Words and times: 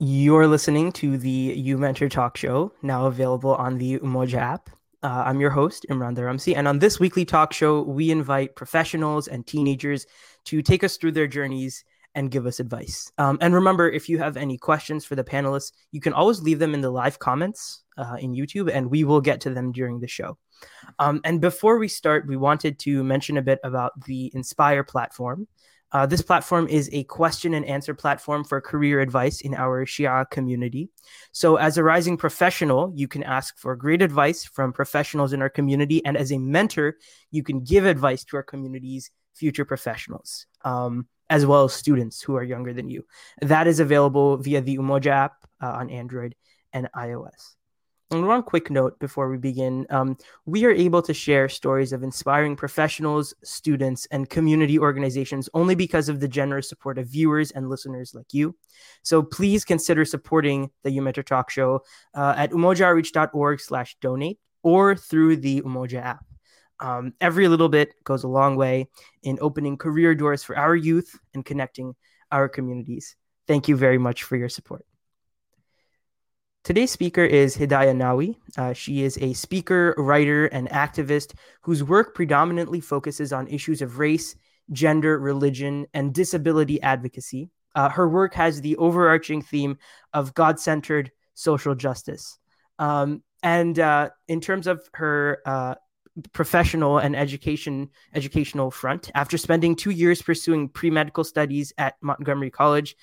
You're 0.00 0.46
listening 0.46 0.92
to 0.92 1.18
the 1.18 1.28
You 1.28 1.76
Mentor 1.76 2.08
Talk 2.08 2.36
Show, 2.36 2.72
now 2.82 3.06
available 3.06 3.56
on 3.56 3.78
the 3.78 3.98
Umoja 3.98 4.38
app. 4.38 4.70
Uh, 5.02 5.24
I'm 5.26 5.40
your 5.40 5.50
host, 5.50 5.86
Imran 5.90 6.16
Dharamsi, 6.16 6.56
and 6.56 6.68
on 6.68 6.78
this 6.78 7.00
weekly 7.00 7.24
talk 7.24 7.52
show, 7.52 7.82
we 7.82 8.12
invite 8.12 8.54
professionals 8.54 9.26
and 9.26 9.44
teenagers 9.44 10.06
to 10.44 10.62
take 10.62 10.84
us 10.84 10.98
through 10.98 11.12
their 11.12 11.26
journeys 11.26 11.84
and 12.14 12.30
give 12.30 12.46
us 12.46 12.60
advice. 12.60 13.10
Um, 13.18 13.38
and 13.40 13.52
remember, 13.52 13.90
if 13.90 14.08
you 14.08 14.18
have 14.18 14.36
any 14.36 14.56
questions 14.56 15.04
for 15.04 15.16
the 15.16 15.24
panelists, 15.24 15.72
you 15.90 16.00
can 16.00 16.12
always 16.12 16.42
leave 16.42 16.60
them 16.60 16.74
in 16.74 16.80
the 16.80 16.90
live 16.90 17.18
comments 17.18 17.82
uh, 17.96 18.18
in 18.20 18.36
YouTube, 18.36 18.70
and 18.72 18.88
we 18.88 19.02
will 19.02 19.20
get 19.20 19.40
to 19.40 19.50
them 19.50 19.72
during 19.72 19.98
the 19.98 20.06
show. 20.06 20.38
Um, 21.00 21.20
and 21.24 21.40
before 21.40 21.76
we 21.78 21.88
start, 21.88 22.24
we 22.28 22.36
wanted 22.36 22.78
to 22.80 23.02
mention 23.02 23.36
a 23.36 23.42
bit 23.42 23.58
about 23.64 24.00
the 24.04 24.30
Inspire 24.32 24.84
platform. 24.84 25.48
Uh, 25.90 26.04
this 26.04 26.20
platform 26.20 26.66
is 26.68 26.90
a 26.92 27.04
question 27.04 27.54
and 27.54 27.64
answer 27.64 27.94
platform 27.94 28.44
for 28.44 28.60
career 28.60 29.00
advice 29.00 29.40
in 29.40 29.54
our 29.54 29.86
Shia 29.86 30.28
community. 30.30 30.90
So, 31.32 31.56
as 31.56 31.78
a 31.78 31.82
rising 31.82 32.16
professional, 32.16 32.92
you 32.94 33.08
can 33.08 33.22
ask 33.22 33.58
for 33.58 33.74
great 33.74 34.02
advice 34.02 34.44
from 34.44 34.72
professionals 34.72 35.32
in 35.32 35.40
our 35.40 35.48
community. 35.48 36.04
And 36.04 36.16
as 36.16 36.30
a 36.30 36.38
mentor, 36.38 36.96
you 37.30 37.42
can 37.42 37.64
give 37.64 37.86
advice 37.86 38.24
to 38.24 38.36
our 38.36 38.42
community's 38.42 39.10
future 39.34 39.64
professionals, 39.64 40.46
um, 40.64 41.06
as 41.30 41.46
well 41.46 41.64
as 41.64 41.72
students 41.72 42.20
who 42.20 42.36
are 42.36 42.44
younger 42.44 42.74
than 42.74 42.90
you. 42.90 43.06
That 43.40 43.66
is 43.66 43.80
available 43.80 44.36
via 44.36 44.60
the 44.60 44.76
Umoja 44.76 45.10
app 45.10 45.32
uh, 45.62 45.70
on 45.70 45.90
Android 45.90 46.34
and 46.72 46.88
iOS. 46.94 47.54
And 48.10 48.26
one 48.26 48.42
quick 48.42 48.70
note 48.70 48.98
before 48.98 49.28
we 49.28 49.36
begin 49.36 49.86
um, 49.90 50.16
we 50.46 50.64
are 50.64 50.70
able 50.70 51.02
to 51.02 51.12
share 51.12 51.46
stories 51.48 51.92
of 51.92 52.02
inspiring 52.02 52.56
professionals, 52.56 53.34
students, 53.44 54.06
and 54.10 54.30
community 54.30 54.78
organizations 54.78 55.50
only 55.52 55.74
because 55.74 56.08
of 56.08 56.18
the 56.18 56.28
generous 56.28 56.70
support 56.70 56.96
of 56.96 57.06
viewers 57.06 57.50
and 57.50 57.68
listeners 57.68 58.14
like 58.14 58.32
you. 58.32 58.56
So 59.02 59.22
please 59.22 59.62
consider 59.62 60.06
supporting 60.06 60.70
the 60.84 60.90
You 60.90 61.06
Talk 61.12 61.50
Show 61.50 61.82
uh, 62.14 62.34
at 62.36 62.50
umojaoutreach.org 62.50 63.60
slash 63.60 63.96
donate 64.00 64.38
or 64.62 64.96
through 64.96 65.36
the 65.36 65.60
Umoja 65.60 66.02
app. 66.02 66.24
Um, 66.80 67.12
every 67.20 67.46
little 67.48 67.68
bit 67.68 67.92
goes 68.04 68.24
a 68.24 68.28
long 68.28 68.56
way 68.56 68.88
in 69.22 69.38
opening 69.42 69.76
career 69.76 70.14
doors 70.14 70.42
for 70.42 70.56
our 70.56 70.74
youth 70.74 71.18
and 71.34 71.44
connecting 71.44 71.94
our 72.30 72.48
communities. 72.48 73.16
Thank 73.46 73.68
you 73.68 73.76
very 73.76 73.98
much 73.98 74.22
for 74.22 74.36
your 74.36 74.48
support. 74.48 74.87
Today's 76.64 76.90
speaker 76.90 77.24
is 77.24 77.56
Hidaya 77.56 77.94
Nawee. 77.96 78.36
Uh, 78.56 78.72
she 78.72 79.02
is 79.02 79.16
a 79.18 79.32
speaker, 79.32 79.94
writer, 79.96 80.46
and 80.46 80.68
activist 80.68 81.34
whose 81.62 81.82
work 81.82 82.14
predominantly 82.14 82.80
focuses 82.80 83.32
on 83.32 83.48
issues 83.48 83.80
of 83.80 83.98
race, 83.98 84.36
gender, 84.72 85.18
religion, 85.18 85.86
and 85.94 86.12
disability 86.12 86.80
advocacy. 86.82 87.50
Uh, 87.74 87.88
her 87.88 88.08
work 88.08 88.34
has 88.34 88.60
the 88.60 88.76
overarching 88.76 89.40
theme 89.40 89.78
of 90.12 90.34
God 90.34 90.60
centered 90.60 91.10
social 91.34 91.74
justice. 91.74 92.38
Um, 92.78 93.22
and 93.42 93.78
uh, 93.78 94.10
in 94.26 94.40
terms 94.40 94.66
of 94.66 94.80
her 94.94 95.40
uh, 95.46 95.76
professional 96.32 96.98
and 96.98 97.14
education 97.14 97.88
educational 98.14 98.70
front, 98.70 99.10
after 99.14 99.38
spending 99.38 99.76
two 99.76 99.90
years 99.90 100.20
pursuing 100.20 100.68
pre 100.68 100.90
medical 100.90 101.24
studies 101.24 101.72
at 101.78 101.94
Montgomery 102.02 102.50
College, 102.50 102.96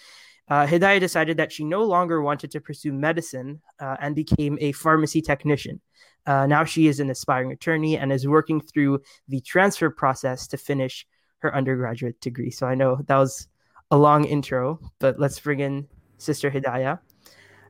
uh, 0.48 0.68
Hidaya 0.68 1.00
decided 1.00 1.38
that 1.38 1.52
she 1.52 1.64
no 1.64 1.84
longer 1.84 2.22
wanted 2.22 2.52
to 2.52 2.62
pursue 2.62 2.94
medicine 2.94 3.62
uh, 3.80 3.98
and 4.00 4.16
became 4.16 4.58
a 4.62 4.72
pharmacy 4.74 5.22
technician. 5.22 5.82
Uh, 6.26 6.46
now 6.48 6.64
she 6.64 6.88
is 6.88 7.00
an 7.00 7.10
aspiring 7.10 7.52
attorney 7.52 7.98
and 7.98 8.12
is 8.12 8.28
working 8.28 8.62
through 8.62 9.02
the 9.28 9.42
transfer 9.42 9.90
process 9.90 10.48
to 10.48 10.58
finish 10.58 11.06
her 11.40 11.56
undergraduate 11.56 12.20
degree. 12.22 12.50
So 12.52 12.68
I 12.68 12.76
know 12.76 13.00
that 13.08 13.18
was 13.18 13.48
a 13.92 13.98
long 13.98 14.26
intro, 14.26 14.80
but 15.00 15.20
let's 15.20 15.40
bring 15.40 15.60
in 15.60 15.88
Sister 16.18 16.50
Hidaya. 16.50 17.00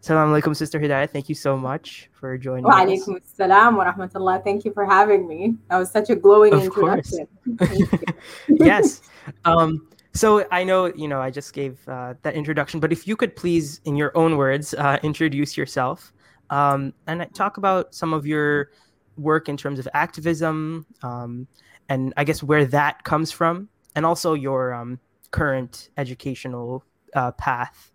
Assalamu 0.01 0.39
alaikum, 0.39 0.55
Sister 0.55 0.79
Hidaya. 0.79 1.09
Thank 1.09 1.29
you 1.29 1.35
so 1.35 1.57
much 1.57 2.09
for 2.13 2.37
joining 2.37 2.65
us. 2.65 2.69
wa 2.69 2.85
alaikum 2.85 3.19
assalam 3.19 3.75
wa 3.75 3.91
rahmatullah. 3.91 4.43
Thank 4.43 4.63
you 4.63 4.71
for 4.71 4.85
having 4.85 5.27
me. 5.27 5.55
That 5.69 5.77
was 5.77 5.89
such 5.89 6.09
a 6.09 6.15
glowing 6.15 6.53
of 6.53 6.63
introduction. 6.63 7.27
yes. 8.47 9.01
Um, 9.43 9.87
so 10.15 10.45
I 10.51 10.63
know, 10.63 10.87
you 10.87 11.07
know, 11.07 11.21
I 11.21 11.29
just 11.29 11.53
gave 11.53 11.87
uh, 11.87 12.15
that 12.23 12.33
introduction, 12.33 12.79
but 12.79 12.91
if 12.91 13.07
you 13.07 13.15
could 13.15 13.35
please, 13.35 13.81
in 13.85 13.95
your 13.95 14.11
own 14.17 14.37
words, 14.37 14.73
uh, 14.73 14.97
introduce 15.03 15.55
yourself 15.55 16.13
um, 16.49 16.93
and 17.05 17.27
talk 17.35 17.57
about 17.57 17.93
some 17.93 18.13
of 18.13 18.25
your 18.25 18.71
work 19.17 19.49
in 19.49 19.57
terms 19.57 19.77
of 19.77 19.87
activism 19.93 20.85
um, 21.03 21.47
and 21.89 22.13
I 22.17 22.23
guess 22.23 22.41
where 22.41 22.65
that 22.65 23.03
comes 23.03 23.31
from, 23.31 23.69
and 23.95 24.05
also 24.05 24.33
your 24.33 24.73
um, 24.73 24.99
current 25.31 25.89
educational 25.97 26.83
uh, 27.13 27.31
path. 27.33 27.91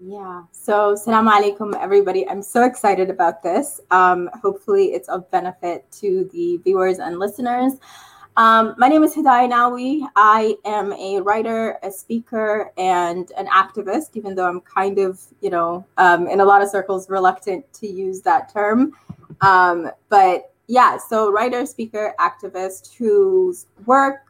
Yeah. 0.00 0.42
So, 0.50 0.94
salam 0.96 1.28
alaikum, 1.28 1.74
everybody. 1.80 2.28
I'm 2.28 2.42
so 2.42 2.64
excited 2.64 3.10
about 3.10 3.42
this. 3.42 3.80
Um, 3.90 4.28
hopefully, 4.42 4.92
it's 4.92 5.08
of 5.08 5.30
benefit 5.30 5.90
to 6.00 6.28
the 6.32 6.58
viewers 6.58 6.98
and 6.98 7.18
listeners. 7.18 7.74
Um, 8.36 8.74
my 8.78 8.88
name 8.88 9.04
is 9.04 9.14
Hidaya 9.14 9.48
Nawee. 9.48 10.04
I 10.16 10.56
am 10.64 10.92
a 10.94 11.20
writer, 11.20 11.78
a 11.84 11.90
speaker, 11.92 12.72
and 12.76 13.30
an 13.38 13.46
activist, 13.46 14.10
even 14.14 14.34
though 14.34 14.48
I'm 14.48 14.60
kind 14.60 14.98
of, 14.98 15.22
you 15.40 15.50
know, 15.50 15.86
um, 15.98 16.26
in 16.26 16.40
a 16.40 16.44
lot 16.44 16.60
of 16.60 16.68
circles 16.68 17.08
reluctant 17.08 17.72
to 17.74 17.86
use 17.86 18.22
that 18.22 18.52
term. 18.52 18.92
Um, 19.40 19.88
but 20.08 20.52
yeah, 20.66 20.96
so 20.96 21.30
writer, 21.30 21.64
speaker, 21.64 22.12
activist 22.18 22.96
whose 22.96 23.66
work 23.86 24.22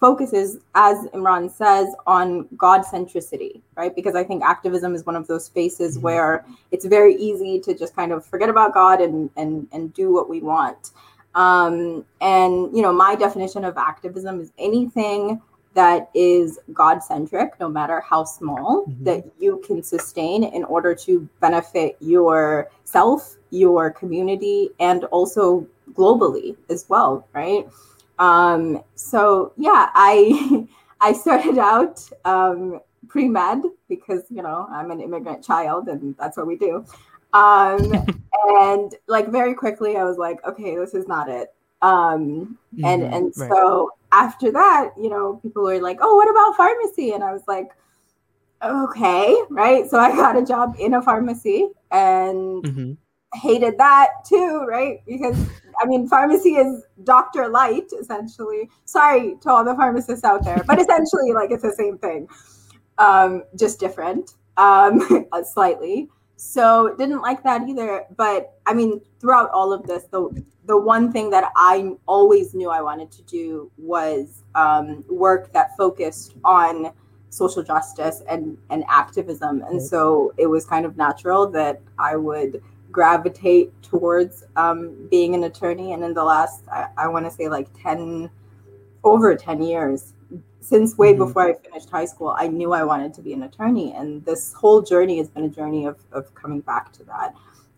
focuses, 0.00 0.58
as 0.74 1.06
Imran 1.14 1.50
says, 1.50 1.94
on 2.06 2.46
God 2.58 2.82
centricity, 2.82 3.62
right? 3.74 3.94
Because 3.96 4.14
I 4.14 4.22
think 4.22 4.44
activism 4.44 4.94
is 4.94 5.06
one 5.06 5.16
of 5.16 5.26
those 5.28 5.46
spaces 5.46 5.94
mm-hmm. 5.94 6.04
where 6.04 6.44
it's 6.72 6.84
very 6.84 7.14
easy 7.14 7.58
to 7.60 7.74
just 7.74 7.96
kind 7.96 8.12
of 8.12 8.26
forget 8.26 8.50
about 8.50 8.74
God 8.74 9.00
and 9.00 9.30
and 9.36 9.66
and 9.72 9.94
do 9.94 10.12
what 10.12 10.28
we 10.28 10.40
want. 10.40 10.90
Um, 11.36 12.04
and 12.20 12.74
you 12.74 12.82
know, 12.82 12.92
my 12.92 13.14
definition 13.14 13.64
of 13.64 13.76
activism 13.76 14.40
is 14.40 14.52
anything 14.58 15.40
that 15.74 16.08
is 16.14 16.58
God 16.72 17.02
centric, 17.02 17.60
no 17.60 17.68
matter 17.68 18.00
how 18.00 18.24
small, 18.24 18.86
mm-hmm. 18.86 19.04
that 19.04 19.24
you 19.38 19.62
can 19.64 19.82
sustain 19.82 20.42
in 20.42 20.64
order 20.64 20.94
to 20.94 21.28
benefit 21.40 21.96
yourself, 22.00 23.36
your 23.50 23.90
community, 23.90 24.70
and 24.80 25.04
also 25.04 25.66
globally 25.92 26.56
as 26.70 26.86
well, 26.88 27.28
right? 27.34 27.68
Um, 28.18 28.82
so 28.94 29.52
yeah, 29.58 29.90
I 29.94 30.66
I 31.02 31.12
started 31.12 31.58
out 31.58 32.00
um, 32.24 32.80
pre 33.08 33.28
med 33.28 33.62
because 33.88 34.24
you 34.30 34.42
know 34.42 34.66
I'm 34.70 34.90
an 34.90 35.02
immigrant 35.02 35.44
child 35.44 35.88
and 35.88 36.16
that's 36.18 36.38
what 36.38 36.46
we 36.46 36.56
do. 36.56 36.86
Um, 37.36 38.06
and 38.48 38.94
like 39.06 39.28
very 39.28 39.54
quickly, 39.54 39.96
I 39.96 40.04
was 40.04 40.16
like, 40.16 40.44
okay, 40.46 40.76
this 40.76 40.94
is 40.94 41.06
not 41.06 41.28
it. 41.28 41.52
Um, 41.82 42.58
mm-hmm, 42.74 42.84
and 42.84 43.02
and 43.02 43.32
right. 43.36 43.50
so 43.50 43.90
after 44.12 44.50
that, 44.52 44.90
you 44.96 45.10
know, 45.10 45.38
people 45.42 45.62
were 45.62 45.80
like, 45.80 45.98
oh, 46.00 46.14
what 46.16 46.30
about 46.30 46.56
pharmacy? 46.56 47.12
And 47.12 47.22
I 47.22 47.32
was 47.32 47.42
like, 47.46 47.70
okay, 48.62 49.36
right. 49.50 49.88
So 49.88 49.98
I 49.98 50.10
got 50.16 50.36
a 50.36 50.44
job 50.44 50.76
in 50.78 50.94
a 50.94 51.02
pharmacy 51.02 51.68
and 51.90 52.64
mm-hmm. 52.64 52.92
hated 53.38 53.78
that 53.78 54.08
too, 54.26 54.64
right? 54.66 55.00
Because 55.06 55.36
I 55.80 55.86
mean, 55.86 56.08
pharmacy 56.08 56.54
is 56.54 56.84
doctor 57.04 57.48
light 57.48 57.92
essentially. 57.98 58.70
Sorry 58.86 59.36
to 59.42 59.50
all 59.50 59.64
the 59.64 59.74
pharmacists 59.74 60.24
out 60.24 60.44
there, 60.44 60.64
but 60.66 60.80
essentially, 60.80 61.32
like 61.32 61.50
it's 61.50 61.62
the 61.62 61.72
same 61.72 61.98
thing, 61.98 62.28
um, 62.96 63.44
just 63.54 63.78
different, 63.78 64.32
um, 64.56 65.26
slightly. 65.44 66.08
So 66.36 66.94
didn't 66.96 67.22
like 67.22 67.42
that 67.44 67.66
either. 67.68 68.04
But 68.16 68.54
I 68.66 68.74
mean, 68.74 69.00
throughout 69.20 69.50
all 69.50 69.72
of 69.72 69.86
this, 69.86 70.04
the 70.04 70.44
the 70.66 70.76
one 70.76 71.12
thing 71.12 71.30
that 71.30 71.50
I 71.56 71.92
always 72.06 72.54
knew 72.54 72.70
I 72.70 72.82
wanted 72.82 73.10
to 73.12 73.22
do 73.22 73.70
was 73.78 74.42
um, 74.54 75.04
work 75.08 75.52
that 75.52 75.76
focused 75.76 76.34
on 76.44 76.92
social 77.30 77.62
justice 77.62 78.22
and 78.28 78.58
and 78.70 78.84
activism. 78.88 79.62
And 79.62 79.82
so 79.82 80.34
it 80.36 80.46
was 80.46 80.66
kind 80.66 80.84
of 80.84 80.96
natural 80.96 81.48
that 81.50 81.80
I 81.98 82.16
would 82.16 82.62
gravitate 82.92 83.70
towards 83.82 84.44
um, 84.56 85.08
being 85.10 85.34
an 85.34 85.44
attorney. 85.44 85.92
And 85.92 86.02
in 86.02 86.14
the 86.14 86.24
last, 86.24 86.64
I, 86.70 86.88
I 86.96 87.08
want 87.08 87.24
to 87.26 87.30
say 87.30 87.48
like 87.48 87.68
ten 87.80 88.30
over 89.04 89.34
ten 89.36 89.62
years, 89.62 90.12
since 90.60 90.98
way 90.98 91.10
mm-hmm. 91.10 91.24
before 91.24 91.50
I 91.50 91.54
finished 91.54 91.90
high 91.90 92.06
school, 92.06 92.34
I 92.36 92.48
knew 92.48 92.72
I 92.72 92.84
wanted 92.84 93.14
to 93.14 93.22
be 93.22 93.32
an 93.32 93.44
attorney. 93.44 93.92
And 93.92 94.24
this 94.24 94.52
whole 94.52 94.82
journey 94.82 95.18
has 95.18 95.28
been 95.28 95.44
a 95.44 95.48
journey 95.48 95.86
of, 95.86 95.98
of 96.12 96.34
coming 96.34 96.60
back 96.60 96.92
to 96.94 97.04
that. 97.04 97.34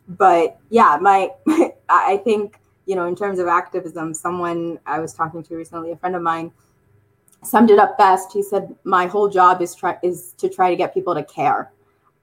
But 0.09 0.59
yeah, 0.71 0.97
my, 1.01 1.31
I 1.89 2.17
think, 2.25 2.59
you 2.87 2.97
know, 2.97 3.07
in 3.07 3.15
terms 3.15 3.39
of 3.39 3.47
activism, 3.47 4.15
someone 4.15 4.79
I 4.87 5.01
was 5.01 5.13
talking 5.13 5.43
to 5.43 5.57
recently, 5.57 5.93
a 5.93 5.97
friend 5.97 6.17
of 6.17 6.23
mine, 6.23 6.51
summed 7.43 7.71
it 7.71 7.79
up 7.79 7.99
best. 7.99 8.33
He 8.33 8.43
said, 8.43 8.75
"My 8.85 9.07
whole 9.07 9.29
job 9.29 9.63
is 9.63 9.75
try 9.75 9.99
is 10.03 10.35
to 10.39 10.49
try 10.49 10.71
to 10.71 10.77
get 10.77 10.95
people 10.95 11.15
to 11.15 11.23
care," 11.25 11.73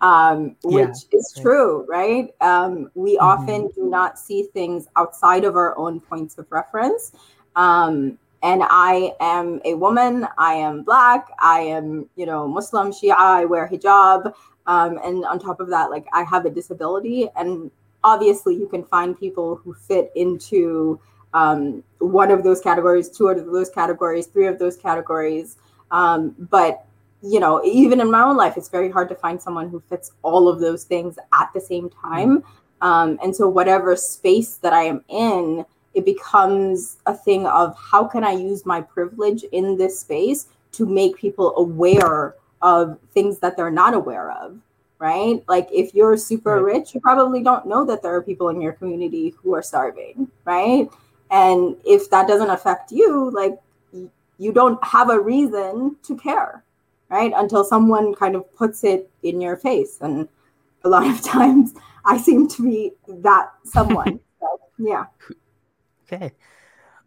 um, 0.02 0.56
which 0.64 0.88
yeah, 1.12 1.18
is 1.18 1.34
right. 1.38 1.42
true, 1.42 1.86
right? 1.88 2.34
Um, 2.42 2.90
we 2.96 3.16
mm-hmm. 3.16 3.26
often 3.26 3.70
do 3.76 3.90
not 3.90 4.20
see 4.20 4.44
things 4.44 4.88
outside 4.96 5.44
of 5.44 5.56
our 5.56 5.78
own 5.78 6.00
points 6.00 6.38
of 6.38 6.48
reference, 6.52 7.12
um, 7.56 8.18
and 8.44 8.64
I 8.64 9.14
am 9.20 9.62
a 9.66 9.74
woman, 9.74 10.28
I 10.38 10.54
am 10.54 10.84
black, 10.84 11.28
I 11.40 11.62
am, 11.62 12.10
you 12.16 12.26
know, 12.26 12.48
Muslim, 12.48 12.92
Shia, 12.92 13.16
I 13.16 13.46
wear 13.46 13.68
hijab. 13.68 14.34
Um, 14.68 15.00
and 15.04 15.26
on 15.26 15.40
top 15.40 15.60
of 15.60 15.70
that, 15.70 15.90
like 15.90 16.06
I 16.14 16.24
have 16.24 16.46
a 16.46 16.50
disability. 16.50 17.30
And 17.36 17.72
obviously, 18.04 18.56
you 18.56 18.68
can 18.68 18.84
find 18.84 19.18
people 19.18 19.58
who 19.58 19.74
fit 19.74 20.12
into 20.16 21.00
um, 21.34 21.84
one 22.00 22.32
of 22.32 22.44
those 22.44 22.62
categories, 22.62 23.10
two 23.10 23.28
of 23.28 23.46
those 23.46 23.70
categories, 23.70 24.28
three 24.28 24.48
of 24.48 24.58
those 24.58 24.78
categories. 24.78 25.58
Um, 25.92 26.36
but 26.50 26.86
you 27.22 27.40
know, 27.40 27.64
even 27.64 28.00
in 28.02 28.12
my 28.12 28.22
own 28.22 28.38
life, 28.38 28.56
it's 28.58 28.70
very 28.70 28.90
hard 28.92 29.10
to 29.10 29.16
find 29.16 29.42
someone 29.42 29.70
who 29.70 29.82
fits 29.90 30.12
all 30.22 30.48
of 30.48 30.60
those 30.60 30.84
things 30.84 31.18
at 31.34 31.50
the 31.54 31.62
same 31.62 31.90
time. 31.90 32.44
Um, 32.82 33.18
and 33.24 33.36
so, 33.36 33.50
whatever 33.50 33.96
space 33.96 34.58
that 34.58 34.74
I 34.74 34.84
am 34.84 35.04
in, 35.08 35.66
it 35.96 36.06
becomes 36.06 36.98
a 37.06 37.14
thing 37.16 37.48
of 37.48 37.76
how 37.78 38.04
can 38.06 38.24
I 38.24 38.34
use 38.34 38.66
my 38.66 38.82
privilege 38.82 39.44
in 39.52 39.78
this 39.78 40.00
space 40.00 40.48
to 40.74 40.86
make 40.86 41.16
people 41.16 41.56
aware 41.56 42.36
of 42.62 43.00
things 43.14 43.40
that 43.40 43.56
they're 43.56 43.72
not 43.72 43.94
aware 43.94 44.32
of, 44.32 44.60
right? 45.00 45.42
Like 45.48 45.70
if 45.72 45.96
you're 45.96 46.18
super 46.18 46.62
right. 46.62 46.76
rich, 46.76 46.94
you 46.94 47.00
probably 47.00 47.42
don't 47.42 47.66
know 47.66 47.86
that 47.86 48.04
there 48.04 48.14
are 48.14 48.22
people 48.22 48.50
in 48.50 48.60
your 48.60 48.74
community 48.74 49.34
who 49.42 49.56
are 49.56 49.64
starving, 49.64 50.30
right? 50.44 50.90
And 51.32 51.78
if 51.86 52.10
that 52.10 52.28
doesn't 52.28 52.50
affect 52.50 52.92
you, 52.92 53.32
like 53.32 53.58
you 54.38 54.52
don't 54.52 54.84
have 54.84 55.10
a 55.10 55.20
reason 55.20 55.96
to 56.04 56.18
care, 56.18 56.64
right? 57.10 57.32
Until 57.36 57.64
someone 57.64 58.14
kind 58.14 58.36
of 58.36 58.54
puts 58.56 58.84
it 58.84 59.10
in 59.24 59.40
your 59.40 59.56
face. 59.56 59.98
And 60.02 60.28
a 60.84 60.90
lot 60.90 61.08
of 61.08 61.22
times 61.24 61.74
I 62.04 62.18
seem 62.18 62.48
to 62.50 62.64
be 62.64 62.92
that 63.08 63.52
someone. 63.64 64.20
so, 64.42 64.60
yeah. 64.78 65.06
Okay. 66.12 66.32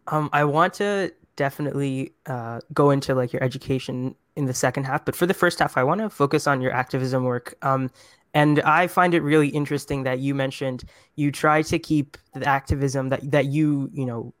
Um, 0.07 0.29
I 0.33 0.43
want 0.43 0.73
to 0.75 1.13
definitely 1.35 2.13
uh, 2.25 2.59
go 2.73 2.89
into 2.89 3.15
like 3.15 3.31
your 3.31 3.43
education 3.43 4.15
in 4.35 4.45
the 4.45 4.53
second 4.53 4.85
half, 4.85 5.05
but 5.05 5.15
for 5.15 5.25
the 5.25 5.33
first 5.33 5.59
half, 5.59 5.77
I 5.77 5.83
want 5.83 6.01
to 6.01 6.09
focus 6.09 6.47
on 6.47 6.61
your 6.61 6.71
activism 6.71 7.23
work. 7.23 7.55
Um, 7.61 7.89
and 8.33 8.59
I 8.61 8.87
find 8.87 9.13
it 9.13 9.21
really 9.21 9.47
interesting 9.49 10.03
that 10.03 10.19
you 10.19 10.35
mentioned 10.35 10.83
you 11.15 11.31
try 11.31 11.61
to 11.63 11.79
keep 11.79 12.17
the 12.33 12.47
activism 12.47 13.09
that 13.09 13.31
that 13.31 13.45
you 13.45 13.89
you 13.91 14.05
know 14.05 14.33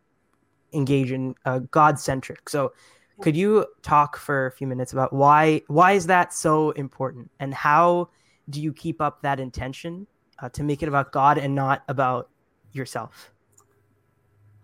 engage 0.73 1.11
in 1.11 1.35
uh, 1.45 1.59
God 1.71 1.99
centric. 1.99 2.49
So, 2.49 2.73
could 3.21 3.35
you 3.35 3.65
talk 3.81 4.17
for 4.17 4.45
a 4.45 4.51
few 4.51 4.67
minutes 4.67 4.93
about 4.93 5.11
why 5.11 5.63
why 5.67 5.93
is 5.93 6.05
that 6.07 6.33
so 6.33 6.71
important, 6.71 7.31
and 7.39 7.53
how 7.53 8.09
do 8.49 8.61
you 8.61 8.73
keep 8.73 9.01
up 9.01 9.21
that 9.23 9.39
intention 9.39 10.05
uh, 10.39 10.49
to 10.49 10.63
make 10.63 10.83
it 10.83 10.89
about 10.89 11.11
God 11.11 11.37
and 11.37 11.55
not 11.55 11.83
about 11.87 12.29
yourself? 12.71 13.31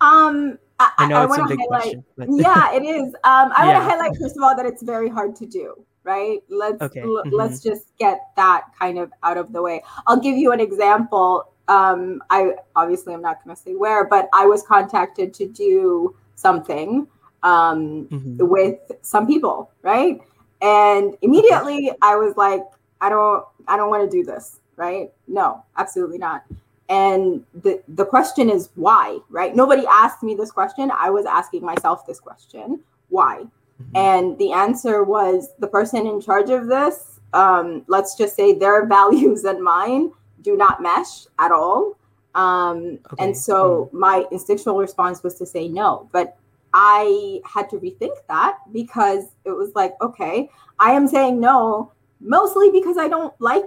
Um, 0.01 0.57
I, 0.79 0.91
I 0.97 1.07
know 1.07 1.21
I 1.21 1.23
it's 1.25 1.37
a 1.37 1.45
big 1.47 1.59
highlight, 1.59 1.67
question. 1.67 2.05
But... 2.17 2.27
yeah, 2.31 2.73
it 2.73 2.83
is. 2.83 3.13
Um, 3.23 3.51
I 3.55 3.65
Yeah. 3.65 3.79
want 3.79 3.89
to 3.89 3.89
highlight 3.97 4.17
first 4.21 4.35
of 4.37 4.43
all 4.43 4.55
that 4.55 4.65
it's 4.65 4.83
very 4.83 5.09
hard 5.09 5.35
to 5.37 5.45
do. 5.45 5.75
Right. 6.03 6.43
Let's 6.49 6.81
Okay, 6.81 7.01
l- 7.01 7.23
mhm. 7.25 7.31
let's 7.31 7.63
just 7.63 7.97
get 7.97 8.27
that 8.35 8.65
kind 8.77 8.99
of 8.99 9.11
out 9.23 9.37
of 9.37 9.51
the 9.51 9.61
way. 9.61 9.81
I'll 10.05 10.19
give 10.19 10.37
you 10.37 10.51
an 10.51 10.59
example. 10.59 11.51
Um, 11.67 12.21
I 12.29 12.53
obviously 12.75 13.13
I'm 13.15 13.23
not 13.23 13.43
going 13.43 13.55
to 13.55 13.61
say 13.61 13.73
where, 13.73 14.05
but 14.05 14.29
I 14.31 14.45
was 14.45 14.61
contacted 14.61 15.33
to 15.35 15.47
do 15.47 16.15
something 16.35 17.07
um, 17.41 18.07
Mhm. 18.11 18.37
with 18.47 18.77
some 19.01 19.25
people, 19.25 19.71
right? 19.81 20.21
And 20.61 21.15
immediately 21.23 21.91
I 22.03 22.15
was 22.15 22.37
like, 22.37 22.63
I 23.01 23.09
don't, 23.09 23.43
I 23.67 23.75
don't 23.77 23.89
want 23.89 24.09
to 24.09 24.17
do 24.17 24.23
this, 24.23 24.59
right? 24.77 25.11
No, 25.27 25.63
absolutely 25.77 26.17
not. 26.19 26.43
And 26.89 27.43
the 27.63 27.81
the 27.87 28.05
question 28.05 28.49
is 28.49 28.69
why, 28.75 29.19
right? 29.29 29.55
Nobody 29.55 29.85
asked 29.87 30.21
me 30.21 30.35
this 30.35 30.51
question. 30.51 30.91
I 30.91 31.09
was 31.09 31.25
asking 31.25 31.63
myself 31.65 32.05
this 32.05 32.19
question, 32.19 32.79
why? 33.09 33.45
Mhm. 33.81 33.97
And 33.97 34.37
the 34.37 34.51
answer 34.51 35.03
was 35.03 35.49
the 35.59 35.67
person 35.67 36.05
in 36.05 36.21
charge 36.21 36.49
of 36.51 36.67
this. 36.67 37.19
Um, 37.33 37.83
let's 37.87 38.15
just 38.15 38.35
say 38.35 38.53
their 38.53 38.85
values 38.97 39.45
and 39.45 39.63
mine 39.63 40.11
do 40.43 40.55
not 40.55 40.81
mesh 40.81 41.25
at 41.39 41.51
all. 41.51 41.97
Um, 42.35 42.99
Okay. 43.11 43.25
And 43.25 43.35
so 43.35 43.89
my 43.91 44.25
instinctual 44.31 44.77
response 44.77 45.23
was 45.23 45.35
to 45.35 45.45
say 45.45 45.67
no. 45.67 46.07
But 46.11 46.37
I 46.73 47.41
had 47.45 47.69
to 47.71 47.77
rethink 47.77 48.15
that 48.27 48.57
because 48.71 49.23
it 49.45 49.51
was 49.51 49.73
like, 49.75 49.95
okay, 50.01 50.49
I 50.77 50.91
am 50.91 51.07
saying 51.07 51.39
no 51.39 51.91
mostly 52.21 52.69
because 52.71 52.97
I 52.97 53.07
don't 53.07 53.33
like 53.39 53.65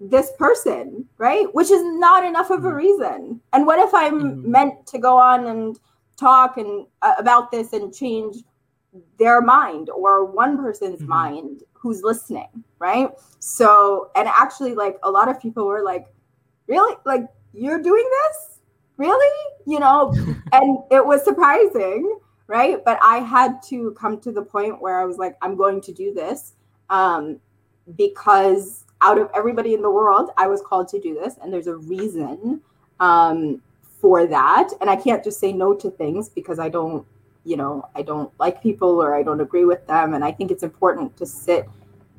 this 0.00 0.32
person, 0.38 1.06
right? 1.18 1.46
Which 1.54 1.70
is 1.70 1.82
not 1.84 2.24
enough 2.24 2.50
of 2.50 2.64
a 2.64 2.68
Mhm. 2.68 2.74
reason. 2.74 3.40
And 3.52 3.66
what 3.66 3.78
if 3.78 3.94
I'm 3.94 4.36
Mhm. 4.36 4.44
meant 4.44 4.86
to 4.88 4.98
go 4.98 5.16
on 5.16 5.46
and 5.46 5.78
talk 6.16 6.56
and 6.56 6.86
uh, 7.02 7.14
about 7.18 7.50
this 7.50 7.72
and 7.72 7.94
change 7.94 8.44
their 9.18 9.40
mind 9.40 9.90
or 9.90 10.24
one 10.24 10.56
person's 10.56 11.00
Mhm. 11.00 11.08
mind 11.08 11.62
who's 11.72 12.02
listening, 12.02 12.64
right? 12.78 13.10
So, 13.40 14.10
and 14.14 14.28
actually, 14.28 14.74
like 14.74 14.98
a 15.02 15.10
lot 15.10 15.28
of 15.28 15.40
people 15.40 15.66
were 15.66 15.82
like, 15.82 16.06
really? 16.66 16.96
Like, 17.04 17.26
you're 17.52 17.82
doing 17.82 18.08
this? 18.22 18.60
Really? 18.96 19.36
You 19.66 19.80
know, 19.80 20.12
and 20.52 20.78
it 20.90 21.04
was 21.04 21.24
surprising, 21.24 22.18
right? 22.46 22.84
But 22.84 22.98
I 23.02 23.18
had 23.18 23.62
to 23.64 23.92
come 23.92 24.20
to 24.20 24.32
the 24.32 24.42
point 24.42 24.80
where 24.80 25.00
I 25.00 25.04
was 25.04 25.18
like, 25.18 25.36
I'm 25.42 25.56
going 25.56 25.80
to 25.82 25.92
do 25.92 26.14
this 26.14 26.54
um, 26.90 27.40
because 27.96 28.84
out 29.04 29.18
of 29.18 29.30
everybody 29.34 29.74
in 29.74 29.82
the 29.82 29.90
world, 29.90 30.30
I 30.38 30.46
was 30.46 30.62
called 30.62 30.88
to 30.88 30.98
do 30.98 31.14
this, 31.14 31.34
and 31.42 31.52
there's 31.52 31.66
a 31.66 31.76
reason 31.76 32.62
um, 33.00 33.60
for 34.00 34.26
that. 34.26 34.70
And 34.80 34.88
I 34.88 34.96
can't 34.96 35.22
just 35.22 35.38
say 35.38 35.52
no 35.52 35.74
to 35.74 35.90
things 35.90 36.30
because 36.30 36.58
I 36.58 36.70
don't, 36.70 37.06
you 37.44 37.56
know, 37.56 37.86
I 37.94 38.00
don't 38.02 38.32
like 38.40 38.62
people 38.62 39.02
or 39.02 39.14
I 39.14 39.22
don't 39.22 39.42
agree 39.42 39.66
with 39.66 39.86
them. 39.86 40.14
And 40.14 40.24
I 40.24 40.32
think 40.32 40.50
it's 40.50 40.62
important 40.62 41.16
to 41.18 41.26
sit 41.26 41.68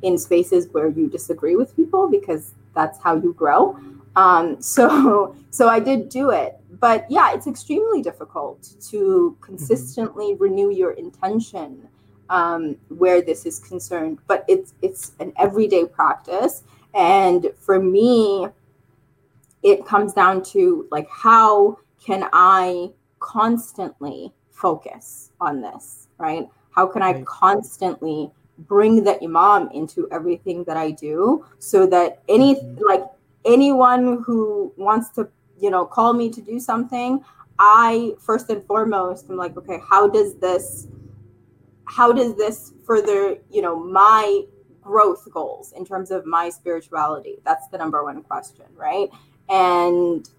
in 0.04 0.18
spaces 0.18 0.68
where 0.72 0.88
you 0.88 1.10
disagree 1.10 1.56
with 1.56 1.76
people 1.76 2.08
because 2.08 2.54
that's 2.76 3.00
how 3.00 3.16
you 3.16 3.34
grow. 3.34 3.78
Um, 4.16 4.62
so, 4.62 5.36
so 5.50 5.68
I 5.68 5.80
did 5.80 6.10
do 6.10 6.30
it, 6.30 6.58
but 6.80 7.10
yeah, 7.10 7.34
it's 7.34 7.48
extremely 7.48 8.04
difficult 8.04 8.76
to 8.90 9.36
consistently 9.42 10.36
renew 10.36 10.72
your 10.72 10.92
intention 10.92 11.88
um, 12.30 12.76
where 12.90 13.22
this 13.22 13.46
is 13.46 13.60
concerned. 13.60 14.20
But 14.28 14.46
it's 14.48 14.74
it's 14.82 15.14
an 15.20 15.34
everyday 15.38 15.86
practice, 15.86 16.64
and 16.96 17.52
for 17.60 17.80
me, 17.80 18.48
it 19.62 19.86
comes 19.86 20.14
down 20.14 20.42
to 20.44 20.88
like 20.92 21.10
how 21.10 21.78
can 22.04 22.30
I 22.32 22.92
constantly 23.20 24.32
focus 24.52 25.32
on 25.42 25.62
this, 25.62 26.08
right? 26.18 26.48
How 26.72 26.88
can 26.88 27.02
I 27.02 27.22
constantly 27.24 28.32
bring 28.60 29.04
the 29.04 29.22
imam 29.22 29.70
into 29.72 30.08
everything 30.12 30.64
that 30.64 30.78
I 30.78 30.92
do 30.92 31.46
so 31.60 31.86
that 31.88 32.22
any 32.30 32.56
Mhm. 32.56 32.80
like 32.88 33.06
anyone 33.44 34.24
who 34.24 34.72
wants 34.78 35.10
to, 35.12 35.28
you 35.60 35.70
know, 35.70 35.86
call 35.86 36.14
me 36.14 36.30
to 36.30 36.42
do 36.42 36.60
something, 36.60 37.24
I 37.60 38.16
first 38.20 38.50
and 38.50 38.64
foremost 38.64 39.30
I'm 39.30 39.38
like, 39.38 39.58
okay, 39.58 39.82
how 39.90 40.08
does 40.08 40.36
this 40.36 40.88
how 41.86 42.12
does 42.12 42.36
this 42.36 42.74
further, 42.86 43.38
you 43.50 43.62
know, 43.62 43.76
my 43.76 44.46
growth 44.86 45.28
goals 45.32 45.74
in 45.74 45.84
terms 45.86 46.12
of 46.12 46.26
my 46.26 46.50
spirituality? 46.50 47.38
That's 47.44 47.68
the 47.68 47.78
number 47.78 48.04
one 48.04 48.22
question, 48.24 48.66
right? 48.78 49.10
And 49.50 50.30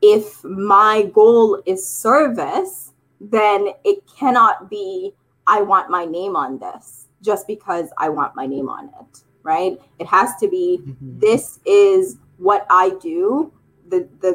if 0.00 0.42
my 0.42 1.02
goal 1.14 1.62
is 1.66 1.86
service, 1.86 2.92
then 3.20 3.68
it 3.84 4.02
cannot 4.18 4.68
be, 4.68 5.12
I 5.46 5.62
want 5.62 5.90
my 5.90 6.04
name 6.04 6.34
on 6.34 6.58
this 6.58 7.06
just 7.20 7.46
because 7.46 7.90
I 7.98 8.08
want 8.08 8.34
my 8.34 8.46
name 8.46 8.68
on 8.68 8.86
it, 9.00 9.22
right? 9.44 9.78
It 10.00 10.06
has 10.06 10.34
to 10.40 10.48
be, 10.48 10.80
Mhm. 10.84 11.20
this 11.20 11.60
is 11.64 12.16
what 12.38 12.66
I 12.68 12.90
do, 13.00 13.52
the, 13.88 14.08
the 14.20 14.34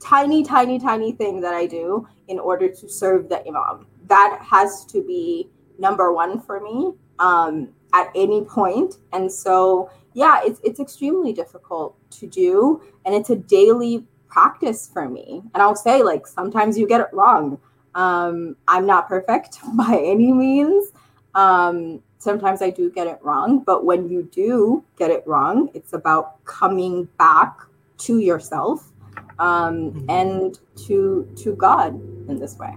tiny, 0.00 0.42
tiny, 0.42 0.78
tiny 0.78 1.12
thing 1.12 1.40
that 1.42 1.54
I 1.54 1.66
do 1.66 2.08
in 2.26 2.38
order 2.40 2.68
to 2.68 2.88
serve 2.88 3.28
the 3.28 3.46
imam. 3.46 3.86
That 4.08 4.40
has 4.42 4.84
to 4.86 5.02
be 5.02 5.48
number 5.78 6.12
one 6.12 6.40
for 6.40 6.60
me 6.60 6.94
um, 7.18 7.68
at 7.92 8.10
any 8.14 8.44
point. 8.44 8.96
And 9.12 9.30
so, 9.30 9.90
yeah, 10.14 10.40
it's, 10.44 10.60
it's 10.64 10.80
extremely 10.80 11.32
difficult 11.32 11.96
to 12.12 12.26
do. 12.26 12.82
And 13.04 13.14
it's 13.14 13.30
a 13.30 13.36
daily 13.36 14.06
practice 14.28 14.90
for 14.92 15.08
me. 15.08 15.42
And 15.54 15.62
I'll 15.62 15.76
say, 15.76 16.02
like, 16.02 16.26
sometimes 16.26 16.76
you 16.78 16.86
get 16.86 17.00
it 17.00 17.08
wrong. 17.12 17.58
Um, 17.94 18.56
I'm 18.66 18.86
not 18.86 19.08
perfect 19.08 19.58
by 19.76 20.00
any 20.04 20.32
means. 20.32 20.92
Um, 21.34 22.02
sometimes 22.18 22.62
I 22.62 22.70
do 22.70 22.90
get 22.90 23.06
it 23.06 23.18
wrong. 23.22 23.62
But 23.64 23.84
when 23.84 24.08
you 24.08 24.28
do 24.32 24.84
get 24.98 25.10
it 25.10 25.22
wrong, 25.26 25.70
it's 25.74 25.92
about 25.92 26.44
coming 26.44 27.08
back 27.18 27.58
to 27.98 28.18
yourself 28.18 28.90
um, 29.38 29.92
Mhm. 29.92 30.04
and 30.08 30.58
to 30.86 31.28
to 31.36 31.54
God 31.54 31.94
in 32.28 32.38
this 32.38 32.58
way. 32.58 32.76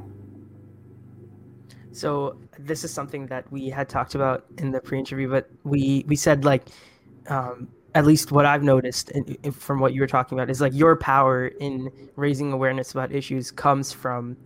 So 1.91 2.38
this 2.60 2.84
is 2.84 2.94
something 2.94 3.28
that 3.28 3.50
we 3.52 3.70
had 3.70 3.90
talked 3.90 4.16
about 4.16 4.46
in 4.58 4.72
the 4.72 4.80
pre-interview, 4.80 5.30
but 5.30 5.50
we 5.64 6.06
we 6.08 6.16
said 6.16 6.46
like, 6.46 6.64
um, 7.28 7.68
at 7.96 8.06
least 8.06 8.32
what 8.32 8.46
I've 8.46 8.64
noticed 8.64 9.12
in, 9.12 9.38
in- 9.44 9.52
from 9.52 9.80
what 9.80 9.94
you 9.94 10.02
were 10.02 10.08
talking 10.08 10.38
about 10.38 10.50
is 10.50 10.62
like 10.62 10.74
your 10.74 10.96
power 10.96 11.48
in 11.48 11.92
raising 12.16 12.52
awareness 12.54 12.92
about 12.92 13.12
issues 13.12 13.52
comes 13.52 13.92
from 13.92 14.38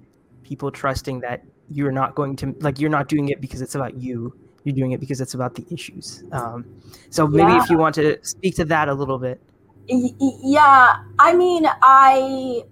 people 0.44 0.72
trusting 0.72 1.20
that 1.22 1.44
you're 1.70 1.92
not 1.92 2.16
going 2.16 2.36
to 2.36 2.56
like 2.60 2.80
you're 2.80 2.90
not 2.90 3.08
doing 3.08 3.30
it 3.30 3.42
because 3.42 3.62
it's 3.62 3.76
about 3.76 3.96
you. 3.96 4.34
You're 4.64 4.76
doing 4.76 4.92
it 4.92 5.00
because 5.00 5.22
it's 5.22 5.34
about 5.34 5.56
the 5.56 5.66
issues. 5.72 6.24
Um, 6.32 6.66
so 7.10 7.26
maybe 7.28 7.52
yeah. 7.52 7.64
if 7.64 7.70
you 7.70 7.78
want 7.78 7.96
to 7.96 8.20
speak 8.24 8.56
to 8.58 8.66
that 8.66 8.90
a 8.90 8.94
little 8.94 9.18
bit. 9.18 9.42
Yeah. 9.88 11.04
I 11.20 11.34
mean 11.34 11.66
i 11.82 12.64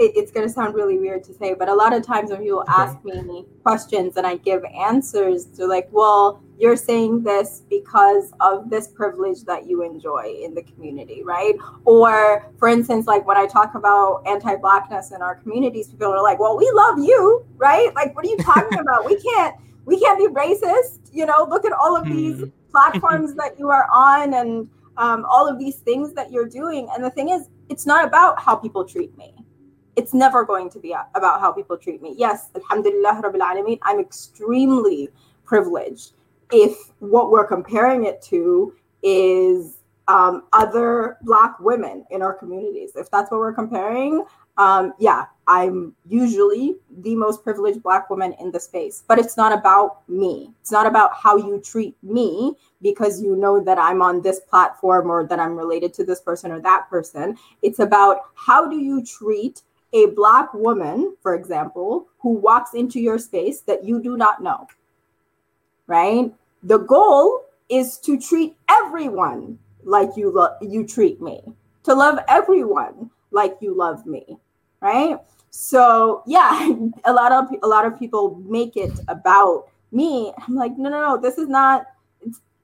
it, 0.00 0.12
it's 0.16 0.32
going 0.32 0.46
to 0.46 0.52
sound 0.52 0.74
really 0.74 0.98
weird 0.98 1.22
to 1.24 1.34
say, 1.34 1.54
but 1.54 1.68
a 1.68 1.74
lot 1.74 1.92
of 1.92 2.04
times 2.04 2.30
when 2.30 2.40
people 2.42 2.60
okay. 2.60 2.72
ask 2.72 3.04
me 3.04 3.44
questions 3.62 4.16
and 4.16 4.26
I 4.26 4.36
give 4.36 4.64
answers, 4.64 5.44
they're 5.44 5.68
like, 5.68 5.88
well, 5.92 6.42
you're 6.58 6.76
saying 6.76 7.22
this 7.22 7.62
because 7.68 8.32
of 8.40 8.70
this 8.70 8.88
privilege 8.88 9.44
that 9.44 9.66
you 9.66 9.82
enjoy 9.82 10.34
in 10.42 10.54
the 10.54 10.62
community, 10.62 11.22
right? 11.22 11.54
Or, 11.84 12.50
for 12.58 12.68
instance, 12.68 13.06
like 13.06 13.26
when 13.26 13.36
I 13.36 13.46
talk 13.46 13.74
about 13.74 14.22
anti 14.26 14.56
Blackness 14.56 15.12
in 15.12 15.20
our 15.22 15.36
communities, 15.36 15.88
people 15.88 16.08
are 16.08 16.22
like, 16.22 16.38
well, 16.38 16.56
we 16.56 16.70
love 16.74 16.98
you, 16.98 17.44
right? 17.56 17.94
Like, 17.94 18.16
what 18.16 18.24
are 18.24 18.28
you 18.28 18.36
talking 18.40 18.78
about? 18.78 19.04
We 19.06 19.20
can't. 19.20 19.54
We 19.86 19.98
can't 19.98 20.18
be 20.18 20.28
racist, 20.28 21.10
you 21.12 21.26
know. 21.26 21.46
Look 21.48 21.64
at 21.64 21.72
all 21.72 21.96
of 21.96 22.04
these 22.04 22.40
hmm. 22.40 22.48
platforms 22.70 23.34
that 23.34 23.58
you 23.58 23.70
are 23.70 23.88
on, 23.90 24.34
and 24.34 24.68
um, 24.98 25.24
all 25.28 25.48
of 25.48 25.58
these 25.58 25.76
things 25.76 26.12
that 26.14 26.30
you're 26.30 26.48
doing. 26.48 26.88
And 26.94 27.02
the 27.02 27.10
thing 27.10 27.30
is, 27.30 27.48
it's 27.70 27.86
not 27.86 28.04
about 28.04 28.40
how 28.40 28.54
people 28.54 28.84
treat 28.84 29.16
me 29.16 29.34
it's 29.96 30.14
never 30.14 30.44
going 30.44 30.70
to 30.70 30.78
be 30.78 30.94
about 31.14 31.40
how 31.40 31.52
people 31.52 31.76
treat 31.76 32.02
me. 32.02 32.14
Yes, 32.16 32.50
alhamdulillah 32.54 33.22
rabbil 33.22 33.40
alameen, 33.40 33.78
I'm 33.82 34.00
extremely 34.00 35.08
privileged. 35.44 36.12
If 36.52 36.76
what 36.98 37.30
we're 37.30 37.46
comparing 37.46 38.04
it 38.04 38.22
to 38.22 38.74
is 39.02 39.78
um, 40.08 40.44
other 40.52 41.16
black 41.22 41.58
women 41.60 42.04
in 42.10 42.22
our 42.22 42.34
communities, 42.34 42.92
if 42.96 43.10
that's 43.10 43.30
what 43.30 43.38
we're 43.38 43.52
comparing, 43.52 44.24
um, 44.58 44.92
yeah, 44.98 45.26
I'm 45.46 45.94
usually 46.06 46.76
the 46.98 47.14
most 47.16 47.42
privileged 47.42 47.82
black 47.82 48.10
woman 48.10 48.34
in 48.40 48.50
the 48.50 48.60
space. 48.60 49.04
But 49.08 49.18
it's 49.18 49.36
not 49.36 49.52
about 49.52 50.08
me. 50.08 50.52
It's 50.60 50.70
not 50.70 50.86
about 50.86 51.14
how 51.14 51.36
you 51.36 51.60
treat 51.64 51.96
me 52.02 52.54
because 52.82 53.22
you 53.22 53.36
know 53.36 53.62
that 53.64 53.78
I'm 53.78 54.02
on 54.02 54.22
this 54.22 54.40
platform 54.40 55.10
or 55.10 55.26
that 55.26 55.38
I'm 55.38 55.56
related 55.56 55.94
to 55.94 56.04
this 56.04 56.20
person 56.20 56.52
or 56.52 56.60
that 56.60 56.90
person. 56.90 57.36
It's 57.62 57.78
about 57.78 58.18
how 58.34 58.68
do 58.68 58.78
you 58.78 59.04
treat 59.04 59.62
a 59.92 60.06
black 60.06 60.52
woman, 60.54 61.16
for 61.22 61.34
example, 61.34 62.06
who 62.20 62.30
walks 62.30 62.74
into 62.74 63.00
your 63.00 63.18
space 63.18 63.60
that 63.62 63.84
you 63.84 64.02
do 64.02 64.16
not 64.16 64.42
know, 64.42 64.66
right? 65.86 66.32
The 66.62 66.78
goal 66.78 67.44
is 67.68 67.98
to 67.98 68.20
treat 68.20 68.56
everyone 68.68 69.58
like 69.84 70.10
you 70.16 70.30
lo- 70.30 70.56
you 70.60 70.86
treat 70.86 71.20
me, 71.20 71.42
to 71.84 71.94
love 71.94 72.18
everyone 72.28 73.10
like 73.30 73.56
you 73.60 73.74
love 73.74 74.06
me, 74.06 74.38
right? 74.80 75.18
So 75.50 76.22
yeah, 76.26 76.72
a 77.04 77.12
lot 77.12 77.32
of 77.32 77.48
a 77.62 77.66
lot 77.66 77.86
of 77.86 77.98
people 77.98 78.40
make 78.46 78.76
it 78.76 78.92
about 79.08 79.68
me. 79.92 80.32
I'm 80.46 80.54
like, 80.54 80.76
no, 80.78 80.88
no, 80.88 81.00
no, 81.00 81.20
this 81.20 81.38
is 81.38 81.48
not. 81.48 81.86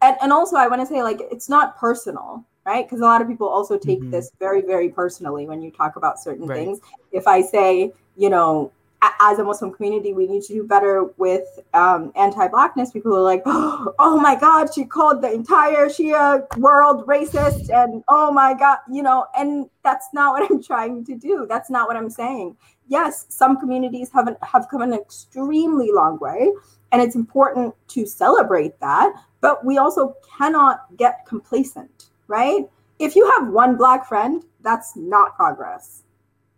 and, 0.02 0.16
and 0.22 0.32
also, 0.32 0.56
I 0.56 0.68
want 0.68 0.82
to 0.82 0.86
say 0.86 1.02
like 1.02 1.20
it's 1.20 1.48
not 1.48 1.76
personal 1.78 2.44
right? 2.66 2.84
Because 2.84 3.00
a 3.00 3.04
lot 3.04 3.22
of 3.22 3.28
people 3.28 3.48
also 3.48 3.78
take 3.78 4.00
mm-hmm. 4.00 4.10
this 4.10 4.32
very, 4.40 4.60
very 4.60 4.88
personally 4.90 5.46
when 5.46 5.62
you 5.62 5.70
talk 5.70 5.94
about 5.96 6.20
certain 6.20 6.46
right. 6.46 6.56
things. 6.56 6.80
If 7.12 7.28
I 7.28 7.40
say, 7.40 7.92
you 8.16 8.28
know, 8.28 8.72
as 9.20 9.38
a 9.38 9.44
Muslim 9.44 9.72
community, 9.72 10.12
we 10.12 10.26
need 10.26 10.42
to 10.42 10.52
do 10.52 10.64
better 10.64 11.04
with 11.16 11.60
um, 11.74 12.12
anti-blackness. 12.16 12.90
People 12.90 13.16
are 13.16 13.22
like, 13.22 13.42
"Oh 13.46 14.18
my 14.20 14.34
God, 14.34 14.74
she 14.74 14.84
called 14.84 15.22
the 15.22 15.32
entire 15.32 15.86
Shia 15.86 16.44
world 16.58 17.06
racist," 17.06 17.70
and 17.70 18.02
"Oh 18.08 18.32
my 18.32 18.54
God," 18.54 18.78
you 18.90 19.02
know. 19.02 19.26
And 19.38 19.68
that's 19.84 20.08
not 20.12 20.32
what 20.32 20.50
I'm 20.50 20.62
trying 20.62 21.04
to 21.04 21.14
do. 21.14 21.46
That's 21.48 21.70
not 21.70 21.86
what 21.86 21.96
I'm 21.96 22.10
saying. 22.10 22.56
Yes, 22.88 23.26
some 23.28 23.60
communities 23.60 24.10
have 24.12 24.26
an, 24.26 24.36
have 24.42 24.66
come 24.70 24.82
an 24.82 24.92
extremely 24.92 25.92
long 25.92 26.18
way, 26.18 26.52
and 26.90 27.00
it's 27.00 27.14
important 27.14 27.74
to 27.88 28.06
celebrate 28.06 28.80
that. 28.80 29.12
But 29.40 29.64
we 29.64 29.78
also 29.78 30.16
cannot 30.36 30.86
get 30.96 31.26
complacent 31.26 32.06
right? 32.28 32.64
If 32.98 33.14
you 33.16 33.30
have 33.32 33.48
one 33.48 33.76
black 33.76 34.06
friend, 34.06 34.42
that's 34.62 34.96
not 34.96 35.36
progress. 35.36 36.02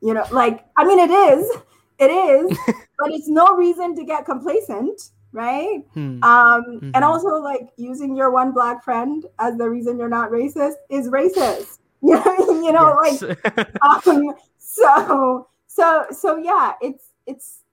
You 0.00 0.14
know, 0.14 0.24
like, 0.30 0.64
I 0.76 0.84
mean, 0.84 0.98
it 0.98 1.10
is, 1.10 1.50
it 1.98 2.10
is, 2.10 2.58
but 2.98 3.10
it's 3.10 3.28
no 3.28 3.56
reason 3.56 3.96
to 3.96 4.04
get 4.04 4.24
complacent, 4.24 5.10
right? 5.32 5.80
Hmm. 5.94 6.22
Um, 6.22 6.64
mm-hmm. 6.64 6.90
And 6.94 7.04
also, 7.04 7.28
like, 7.40 7.68
using 7.76 8.16
your 8.16 8.30
one 8.30 8.52
black 8.52 8.84
friend 8.84 9.24
as 9.38 9.56
the 9.56 9.68
reason 9.68 9.98
you're 9.98 10.08
not 10.08 10.30
racist 10.30 10.74
is 10.88 11.08
racist. 11.08 11.78
you 12.02 12.14
know, 12.14 12.62
you 12.62 12.72
know 12.72 13.00
yes. 13.02 13.22
like, 13.22 13.82
um, 14.06 14.34
so, 14.58 15.48
so, 15.66 16.06
so, 16.12 16.36
yeah, 16.36 16.74
it's, 16.80 17.10
it's, 17.26 17.64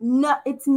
not, 0.00 0.42
it's 0.44 0.68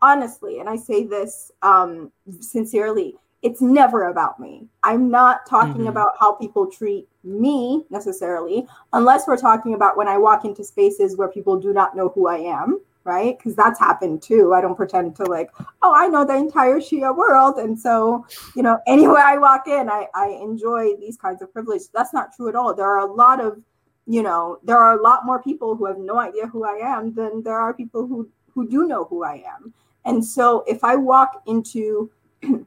honestly, 0.00 0.60
and 0.60 0.68
I 0.68 0.76
say 0.76 1.04
this 1.04 1.50
um, 1.62 2.12
sincerely, 2.40 3.16
it's 3.42 3.62
never 3.62 4.08
about 4.08 4.40
me. 4.40 4.66
I'm 4.82 5.10
not 5.10 5.46
talking 5.48 5.82
mm-hmm. 5.82 5.86
about 5.86 6.12
how 6.18 6.34
people 6.34 6.66
treat 6.70 7.08
me 7.22 7.84
necessarily, 7.90 8.66
unless 8.92 9.26
we're 9.26 9.36
talking 9.36 9.74
about 9.74 9.96
when 9.96 10.08
I 10.08 10.18
walk 10.18 10.44
into 10.44 10.64
spaces 10.64 11.16
where 11.16 11.28
people 11.28 11.58
do 11.58 11.72
not 11.72 11.96
know 11.96 12.08
who 12.08 12.26
I 12.26 12.38
am, 12.38 12.80
right? 13.04 13.38
Because 13.38 13.54
that's 13.54 13.78
happened 13.78 14.22
too. 14.22 14.54
I 14.54 14.60
don't 14.60 14.74
pretend 14.74 15.14
to 15.16 15.24
like, 15.24 15.50
oh, 15.82 15.94
I 15.94 16.08
know 16.08 16.24
the 16.24 16.34
entire 16.34 16.80
Shia 16.80 17.16
world. 17.16 17.58
And 17.58 17.78
so, 17.78 18.26
you 18.56 18.62
know, 18.62 18.80
anywhere 18.86 19.22
I 19.22 19.38
walk 19.38 19.68
in, 19.68 19.88
I, 19.88 20.06
I 20.14 20.28
enjoy 20.42 20.96
these 20.96 21.16
kinds 21.16 21.40
of 21.40 21.52
privilege. 21.52 21.82
That's 21.94 22.12
not 22.12 22.34
true 22.34 22.48
at 22.48 22.56
all. 22.56 22.74
There 22.74 22.88
are 22.88 23.06
a 23.08 23.12
lot 23.12 23.40
of, 23.40 23.60
you 24.06 24.22
know, 24.22 24.58
there 24.64 24.78
are 24.78 24.98
a 24.98 25.02
lot 25.02 25.26
more 25.26 25.40
people 25.40 25.76
who 25.76 25.86
have 25.86 25.98
no 25.98 26.18
idea 26.18 26.46
who 26.46 26.64
I 26.64 26.80
am 26.82 27.14
than 27.14 27.42
there 27.42 27.58
are 27.58 27.72
people 27.72 28.06
who 28.06 28.28
who 28.52 28.68
do 28.68 28.86
know 28.88 29.04
who 29.04 29.22
I 29.22 29.44
am. 29.46 29.72
And 30.04 30.24
so 30.24 30.64
if 30.66 30.82
I 30.82 30.96
walk 30.96 31.42
into 31.46 32.10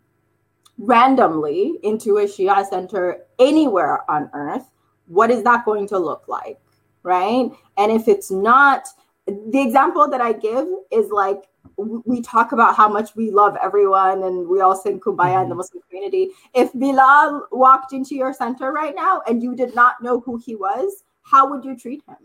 randomly 0.82 1.78
into 1.84 2.18
a 2.18 2.24
Shia 2.24 2.66
center 2.66 3.26
anywhere 3.40 4.10
on 4.10 4.30
earth, 4.34 4.72
what 5.08 5.30
is 5.30 5.44
that 5.44 5.64
going 5.66 5.88
to 5.90 6.00
look 6.00 6.28
like? 6.28 6.60
Right. 7.04 7.50
And 7.78 7.92
if 7.92 8.08
it's 8.08 8.32
not, 8.32 8.88
the 9.26 9.62
example 9.62 10.08
that 10.10 10.22
I 10.22 10.34
give 10.34 10.68
is 10.92 11.10
like 11.10 11.44
we 11.78 12.22
talk 12.22 12.52
about 12.52 12.76
how 12.76 12.88
much 12.88 13.16
we 13.16 13.32
love 13.32 13.56
everyone 13.62 14.24
and 14.24 14.48
we 14.48 14.62
all 14.62 14.76
sing 14.76 15.00
kumbaya 15.00 15.18
mm-hmm. 15.18 15.44
in 15.44 15.50
the 15.50 15.54
mm-hmm. 15.54 15.58
Muslim 15.58 15.84
community. 15.90 16.30
If 16.54 16.74
Bilal 16.74 17.48
walked 17.52 17.94
into 17.94 18.16
your 18.16 18.34
center 18.34 18.72
right 18.72 18.94
now 18.96 19.22
and 19.28 19.42
you 19.42 19.56
did 19.56 19.76
not 19.76 20.02
know 20.02 20.20
who 20.20 20.38
he 20.38 20.56
was, 20.56 21.04
how 21.24 21.50
would 21.50 21.64
you 21.64 21.78
treat 21.78 22.04
him? 22.08 22.18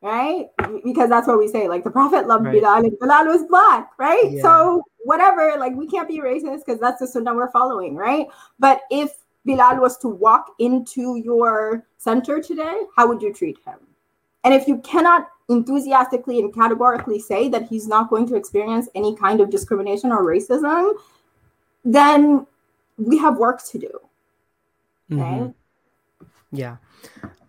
Right? 0.00 0.48
Because 0.84 1.08
that's 1.08 1.28
what 1.28 1.38
we 1.38 1.48
say. 1.48 1.68
Like 1.68 1.84
the 1.84 1.90
Prophet 1.90 2.26
loved 2.26 2.44
right. 2.44 2.60
Bilal 2.60 2.84
and 2.84 2.98
Bilal 2.98 3.26
was 3.26 3.44
black, 3.44 3.90
right? 3.98 4.32
Yeah. 4.32 4.42
So 4.42 4.82
whatever, 5.04 5.56
like 5.58 5.74
we 5.74 5.86
can't 5.86 6.08
be 6.08 6.20
racist 6.20 6.64
because 6.64 6.80
that's 6.80 7.00
the 7.00 7.06
sunnah 7.06 7.34
we're 7.34 7.50
following, 7.50 7.96
right? 7.96 8.26
But 8.58 8.82
if 8.90 9.12
Bilal 9.44 9.80
was 9.80 9.98
to 9.98 10.08
walk 10.08 10.54
into 10.58 11.16
your 11.16 11.84
center 11.98 12.40
today, 12.40 12.82
how 12.96 13.08
would 13.08 13.20
you 13.22 13.32
treat 13.32 13.58
him? 13.66 13.78
And 14.44 14.54
if 14.54 14.66
you 14.66 14.78
cannot 14.78 15.28
enthusiastically 15.48 16.40
and 16.40 16.54
categorically 16.54 17.18
say 17.18 17.48
that 17.48 17.68
he's 17.68 17.86
not 17.86 18.10
going 18.10 18.26
to 18.28 18.36
experience 18.36 18.88
any 18.94 19.14
kind 19.16 19.40
of 19.40 19.50
discrimination 19.50 20.10
or 20.10 20.24
racism, 20.24 20.94
then 21.84 22.46
we 22.96 23.18
have 23.18 23.38
work 23.38 23.64
to 23.66 23.78
do. 23.78 24.00
Okay. 25.12 25.20
Mm-hmm. 25.20 25.50
Yeah. 26.52 26.76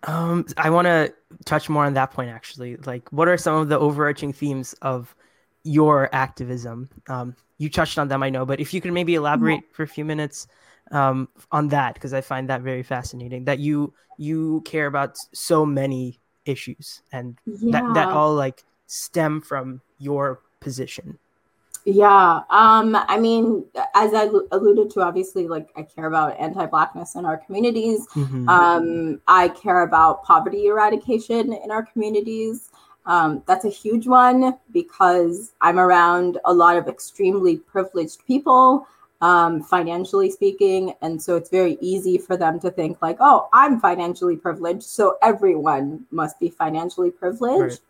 Um, 0.04 0.46
I 0.56 0.70
want 0.70 0.86
to 0.86 1.12
touch 1.44 1.68
more 1.68 1.84
on 1.84 1.94
that 1.94 2.10
point 2.10 2.30
actually. 2.30 2.76
Like, 2.76 3.08
what 3.10 3.28
are 3.28 3.36
some 3.36 3.56
of 3.56 3.68
the 3.68 3.78
overarching 3.78 4.32
themes 4.32 4.74
of 4.82 5.14
your 5.64 6.08
activism? 6.14 6.88
Um, 7.08 7.34
you 7.58 7.68
touched 7.68 7.98
on 7.98 8.08
them, 8.08 8.22
I 8.22 8.30
know, 8.30 8.46
but 8.46 8.60
if 8.60 8.72
you 8.72 8.80
could 8.80 8.92
maybe 8.92 9.14
elaborate 9.16 9.64
for 9.72 9.82
a 9.82 9.88
few 9.88 10.04
minutes 10.04 10.46
um, 10.92 11.28
on 11.50 11.68
that, 11.68 11.94
because 11.94 12.14
I 12.14 12.20
find 12.20 12.48
that 12.48 12.60
very 12.60 12.82
fascinating. 12.82 13.44
That 13.44 13.58
you 13.58 13.92
you 14.18 14.62
care 14.64 14.86
about 14.86 15.16
so 15.32 15.64
many 15.66 16.20
issues, 16.44 17.02
and 17.12 17.38
yeah. 17.46 17.80
that 17.80 17.94
that 17.94 18.08
all 18.08 18.34
like 18.34 18.62
stem 18.86 19.40
from 19.40 19.80
your 19.98 20.40
position. 20.60 21.18
Yeah. 21.86 22.40
Um, 22.48 22.96
I 22.96 23.18
mean, 23.18 23.64
as 23.94 24.14
I 24.14 24.30
alluded 24.52 24.90
to, 24.90 25.02
obviously, 25.02 25.48
like 25.48 25.68
I 25.76 25.82
care 25.82 26.06
about 26.06 26.38
anti-blackness 26.40 27.14
in 27.14 27.26
our 27.26 27.36
communities. 27.36 28.06
Mm-hmm. 28.14 28.48
Um, 28.48 29.20
I 29.28 29.48
care 29.48 29.82
about 29.82 30.22
poverty 30.24 30.66
eradication 30.66 31.52
in 31.52 31.70
our 31.70 31.82
communities. 31.82 32.70
Um, 33.06 33.42
that's 33.46 33.64
a 33.64 33.70
huge 33.70 34.06
one 34.06 34.56
because 34.72 35.52
I'm 35.60 35.78
around 35.78 36.38
a 36.44 36.52
lot 36.52 36.76
of 36.76 36.88
extremely 36.88 37.58
privileged 37.58 38.26
people, 38.26 38.86
um, 39.20 39.62
financially 39.62 40.30
speaking. 40.30 40.94
And 41.02 41.20
so 41.20 41.36
it's 41.36 41.50
very 41.50 41.76
easy 41.80 42.16
for 42.18 42.36
them 42.36 42.58
to 42.60 42.70
think, 42.70 43.02
like, 43.02 43.18
oh, 43.20 43.48
I'm 43.52 43.78
financially 43.78 44.36
privileged. 44.36 44.84
So 44.84 45.18
everyone 45.22 46.06
must 46.10 46.40
be 46.40 46.48
financially 46.48 47.10
privileged. 47.10 47.80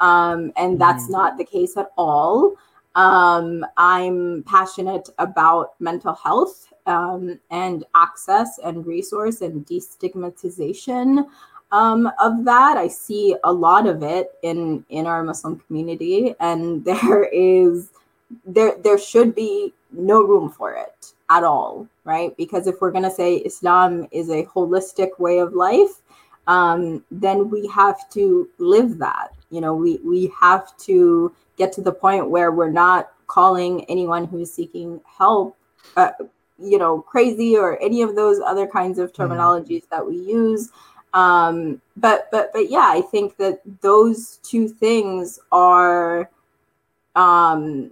Right. 0.00 0.32
Um, 0.32 0.52
and 0.56 0.80
that's 0.80 1.04
mm-hmm. 1.04 1.12
not 1.12 1.38
the 1.38 1.44
case 1.44 1.76
at 1.76 1.92
all. 1.96 2.56
Um, 2.94 3.64
I'm 3.76 4.42
passionate 4.44 5.08
about 5.18 5.74
mental 5.80 6.14
health 6.14 6.72
um, 6.86 7.38
and 7.50 7.84
access 7.94 8.58
and 8.58 8.86
resource 8.86 9.40
and 9.40 9.66
destigmatization 9.66 11.26
um, 11.72 12.10
of 12.20 12.44
that. 12.44 12.76
I 12.76 12.86
see 12.86 13.34
a 13.42 13.52
lot 13.52 13.86
of 13.86 14.02
it 14.02 14.32
in 14.42 14.84
in 14.90 15.06
our 15.06 15.24
Muslim 15.24 15.58
community, 15.66 16.34
and 16.38 16.84
there 16.84 17.24
is 17.24 17.90
there 18.46 18.76
there 18.82 18.98
should 18.98 19.34
be 19.34 19.72
no 19.90 20.22
room 20.22 20.50
for 20.50 20.74
it 20.74 21.12
at 21.30 21.44
all, 21.44 21.88
right? 22.04 22.36
Because 22.36 22.66
if 22.66 22.80
we're 22.80 22.92
going 22.92 23.04
to 23.04 23.10
say 23.10 23.36
Islam 23.36 24.06
is 24.10 24.30
a 24.30 24.44
holistic 24.44 25.18
way 25.18 25.38
of 25.38 25.54
life, 25.54 26.02
um, 26.46 27.04
then 27.10 27.50
we 27.50 27.66
have 27.68 28.08
to 28.10 28.48
live 28.58 28.98
that. 28.98 29.32
You 29.50 29.60
know, 29.60 29.74
we 29.74 29.98
we 30.04 30.32
have 30.38 30.76
to 30.78 31.34
get 31.56 31.72
to 31.74 31.82
the 31.82 31.92
point 31.92 32.30
where 32.30 32.52
we're 32.52 32.70
not 32.70 33.12
calling 33.26 33.84
anyone 33.86 34.26
who's 34.26 34.52
seeking 34.52 35.00
help, 35.18 35.56
uh, 35.96 36.10
you 36.58 36.78
know, 36.78 37.00
crazy 37.00 37.56
or 37.56 37.80
any 37.82 38.02
of 38.02 38.14
those 38.14 38.40
other 38.40 38.66
kinds 38.66 38.98
of 38.98 39.12
mm-hmm. 39.12 39.22
terminologies 39.22 39.84
mm. 39.84 39.88
that 39.90 40.06
we 40.06 40.16
use. 40.16 40.70
Um, 41.14 41.80
but 41.96 42.28
but 42.30 42.52
but 42.52 42.70
yeah, 42.70 42.88
I 42.90 43.02
think 43.02 43.36
that 43.36 43.60
those 43.80 44.38
two 44.42 44.68
things 44.68 45.38
are 45.50 46.30
um, 47.14 47.90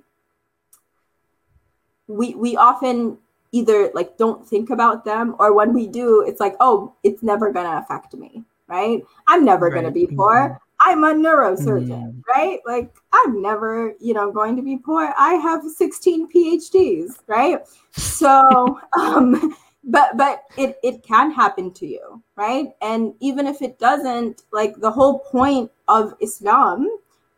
we 2.07 2.35
we 2.35 2.57
often 2.57 3.19
either 3.53 3.91
like 3.95 4.17
don't 4.17 4.47
think 4.47 4.71
about 4.71 5.05
them 5.05 5.35
or 5.39 5.55
when 5.55 5.73
we 5.73 5.87
do 5.87 6.25
it's 6.27 6.41
like 6.41 6.55
oh 6.61 6.93
it's 7.03 7.23
never 7.23 7.53
going 7.53 7.67
to 7.67 7.79
affect 7.79 8.15
me 8.15 8.45
right 8.69 9.03
i'm 9.27 9.45
never 9.45 9.67
right. 9.67 9.75
going 9.75 9.85
to 9.85 9.91
be 9.91 10.07
poor 10.07 10.35
mm-hmm. 10.51 10.89
i'm 10.89 11.05
a 11.05 11.13
neurosurgeon 11.13 11.89
mm-hmm. 11.89 12.21
right 12.29 12.61
like 12.65 12.95
i'm 13.13 13.43
never 13.43 13.95
you 14.01 14.15
know 14.15 14.31
going 14.31 14.57
to 14.57 14.63
be 14.63 14.77
poor 14.77 15.13
i 15.19 15.35
have 15.35 15.63
16 15.65 16.29
phds 16.33 17.19
right 17.27 17.61
so 17.93 18.79
um 18.99 19.55
but 19.85 20.17
but 20.17 20.45
it 20.59 20.79
it 20.83 21.03
can 21.03 21.31
happen 21.31 21.73
to 21.73 21.87
you 21.87 22.23
right 22.37 22.73
and 22.83 23.15
even 23.21 23.47
if 23.47 23.63
it 23.63 23.79
doesn't 23.79 24.43
like 24.53 24.77
the 24.77 24.91
whole 24.91 25.21
point 25.21 25.71
of 25.89 26.15
islam 26.21 26.87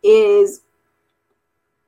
is 0.03 0.63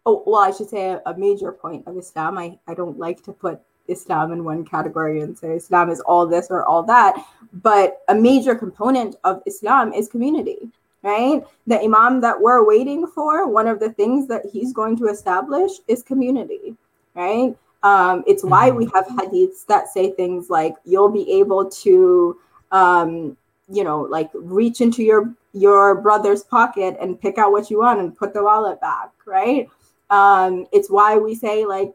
oh 0.07 0.23
well 0.27 0.43
i 0.43 0.51
should 0.51 0.69
say 0.69 0.91
a, 0.91 1.03
a 1.07 1.17
major 1.17 1.51
point 1.51 1.87
of 1.87 1.97
islam 1.97 2.39
i 2.39 2.57
i 2.69 2.75
don't 2.75 2.99
like 2.99 3.23
to 3.23 3.33
put 3.33 3.61
Islam 3.89 4.33
in 4.33 4.45
one 4.45 4.65
category 4.65 5.21
and 5.21 5.37
say 5.37 5.57
Islam 5.57 5.91
is 5.91 6.01
all 6.01 6.27
this 6.27 6.47
or 6.51 6.65
all 6.65 6.83
that. 6.85 7.23
But 7.53 8.03
a 8.09 8.15
major 8.15 8.55
component 8.55 9.17
of 9.25 9.43
Islam 9.47 9.93
is 9.93 10.09
community, 10.09 10.71
right? 11.03 11.43
The 11.67 11.81
Imam 11.81 12.21
that 12.23 12.41
we're 12.41 12.65
waiting 12.67 13.07
for, 13.07 13.49
one 13.49 13.69
of 13.69 13.81
the 13.81 13.93
things 13.93 14.27
that 14.29 14.47
he's 14.53 14.73
going 14.73 14.97
to 14.99 15.09
establish 15.09 15.73
is 15.87 16.03
community, 16.03 16.77
right? 17.15 17.57
Um, 17.85 18.25
it's 18.27 18.43
why 18.43 18.71
we 18.71 18.87
have 18.95 19.07
hadiths 19.07 19.67
that 19.67 19.89
say 19.89 20.11
things 20.13 20.49
like 20.49 20.75
you'll 20.87 21.11
be 21.11 21.31
able 21.39 21.69
to, 21.69 22.41
um, 22.73 23.37
you 23.69 23.85
know, 23.85 24.01
like 24.01 24.31
reach 24.33 24.81
into 24.81 25.03
your 25.03 25.33
your 25.53 26.01
brother's 26.01 26.43
pocket 26.43 26.97
and 27.01 27.21
pick 27.21 27.37
out 27.37 27.53
what 27.53 27.71
you 27.71 27.79
want 27.79 28.01
and 28.01 28.17
put 28.17 28.33
the 28.33 28.43
wallet 28.43 28.81
back, 28.81 29.11
right? 29.27 29.69
Um, 30.09 30.67
it's 30.73 30.91
why 30.91 31.19
we 31.19 31.35
say 31.35 31.67
like 31.67 31.93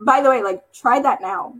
by 0.00 0.22
the 0.22 0.30
way, 0.30 0.42
like 0.44 0.62
try 0.72 1.00
that 1.00 1.20
now. 1.20 1.56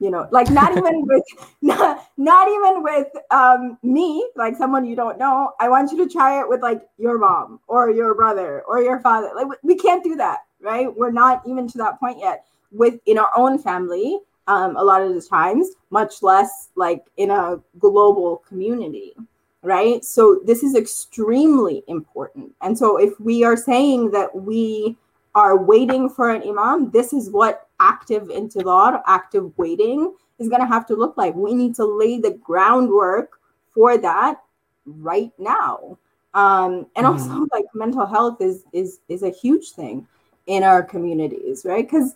You 0.00 0.12
know, 0.12 0.28
like 0.30 0.48
not 0.48 0.76
even 0.76 1.04
with 1.06 1.24
not, 1.60 2.06
not 2.16 2.48
even 2.48 2.84
with 2.84 3.08
um 3.32 3.78
me, 3.82 4.30
like 4.36 4.56
someone 4.56 4.84
you 4.84 4.94
don't 4.94 5.18
know. 5.18 5.54
I 5.58 5.68
want 5.68 5.90
you 5.90 5.98
to 6.06 6.08
try 6.08 6.40
it 6.40 6.48
with 6.48 6.62
like 6.62 6.82
your 6.98 7.18
mom 7.18 7.58
or 7.66 7.90
your 7.90 8.14
brother 8.14 8.62
or 8.62 8.80
your 8.80 9.00
father. 9.00 9.30
Like 9.34 9.48
we 9.64 9.74
can't 9.74 10.04
do 10.04 10.14
that, 10.16 10.42
right? 10.60 10.86
We're 10.96 11.10
not 11.10 11.42
even 11.48 11.66
to 11.66 11.78
that 11.78 11.98
point 11.98 12.20
yet. 12.20 12.44
With 12.70 13.00
in 13.06 13.18
our 13.18 13.30
own 13.36 13.58
family, 13.58 14.18
um, 14.46 14.76
a 14.76 14.82
lot 14.82 15.02
of 15.02 15.14
the 15.14 15.20
times, 15.20 15.70
much 15.90 16.22
less 16.22 16.70
like 16.74 17.04
in 17.16 17.30
a 17.30 17.60
global 17.78 18.42
community, 18.48 19.14
right? 19.62 20.04
So 20.04 20.40
this 20.44 20.62
is 20.62 20.74
extremely 20.74 21.82
important. 21.86 22.52
And 22.62 22.76
so 22.76 22.96
if 22.96 23.18
we 23.20 23.44
are 23.44 23.56
saying 23.56 24.10
that 24.12 24.34
we 24.34 24.96
are 25.34 25.56
waiting 25.56 26.08
for 26.08 26.30
an 26.30 26.42
imam, 26.42 26.90
this 26.90 27.12
is 27.12 27.30
what 27.30 27.68
active 27.78 28.24
intidar, 28.24 29.02
active 29.06 29.56
waiting 29.58 30.14
is 30.38 30.48
going 30.48 30.60
to 30.60 30.66
have 30.66 30.86
to 30.86 30.94
look 30.94 31.16
like. 31.16 31.34
We 31.34 31.54
need 31.54 31.74
to 31.76 31.84
lay 31.84 32.18
the 32.18 32.32
groundwork 32.32 33.38
for 33.72 33.98
that 33.98 34.40
right 34.86 35.32
now. 35.38 35.98
Um, 36.34 36.86
and 36.96 37.06
mm-hmm. 37.06 37.32
also 37.32 37.46
like 37.52 37.64
mental 37.74 38.06
health 38.06 38.40
is 38.40 38.64
is 38.72 39.00
is 39.08 39.22
a 39.22 39.30
huge 39.30 39.70
thing 39.72 40.06
in 40.46 40.62
our 40.62 40.82
communities, 40.82 41.64
right? 41.64 41.84
Because 41.86 42.14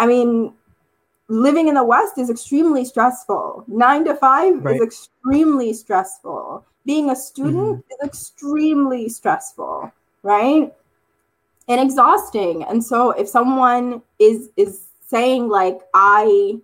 I 0.00 0.06
mean, 0.06 0.54
living 1.28 1.68
in 1.68 1.74
the 1.74 1.84
West 1.84 2.18
is 2.18 2.30
extremely 2.30 2.84
stressful. 2.84 3.64
Nine 3.68 4.04
to 4.06 4.14
five 4.14 4.64
right. 4.64 4.76
is 4.76 4.82
extremely 4.82 5.72
stressful. 5.72 6.64
Being 6.86 7.10
a 7.10 7.16
student 7.16 7.84
mm-hmm. 7.84 7.92
is 7.92 8.08
extremely 8.08 9.08
stressful, 9.08 9.92
right? 10.22 10.72
and 11.70 11.80
exhausting. 11.80 12.64
And 12.64 12.84
so 12.84 13.12
if 13.12 13.28
someone 13.28 14.02
is 14.18 14.50
is 14.56 14.88
saying 15.06 15.48
like 15.48 15.78
I 15.94 16.58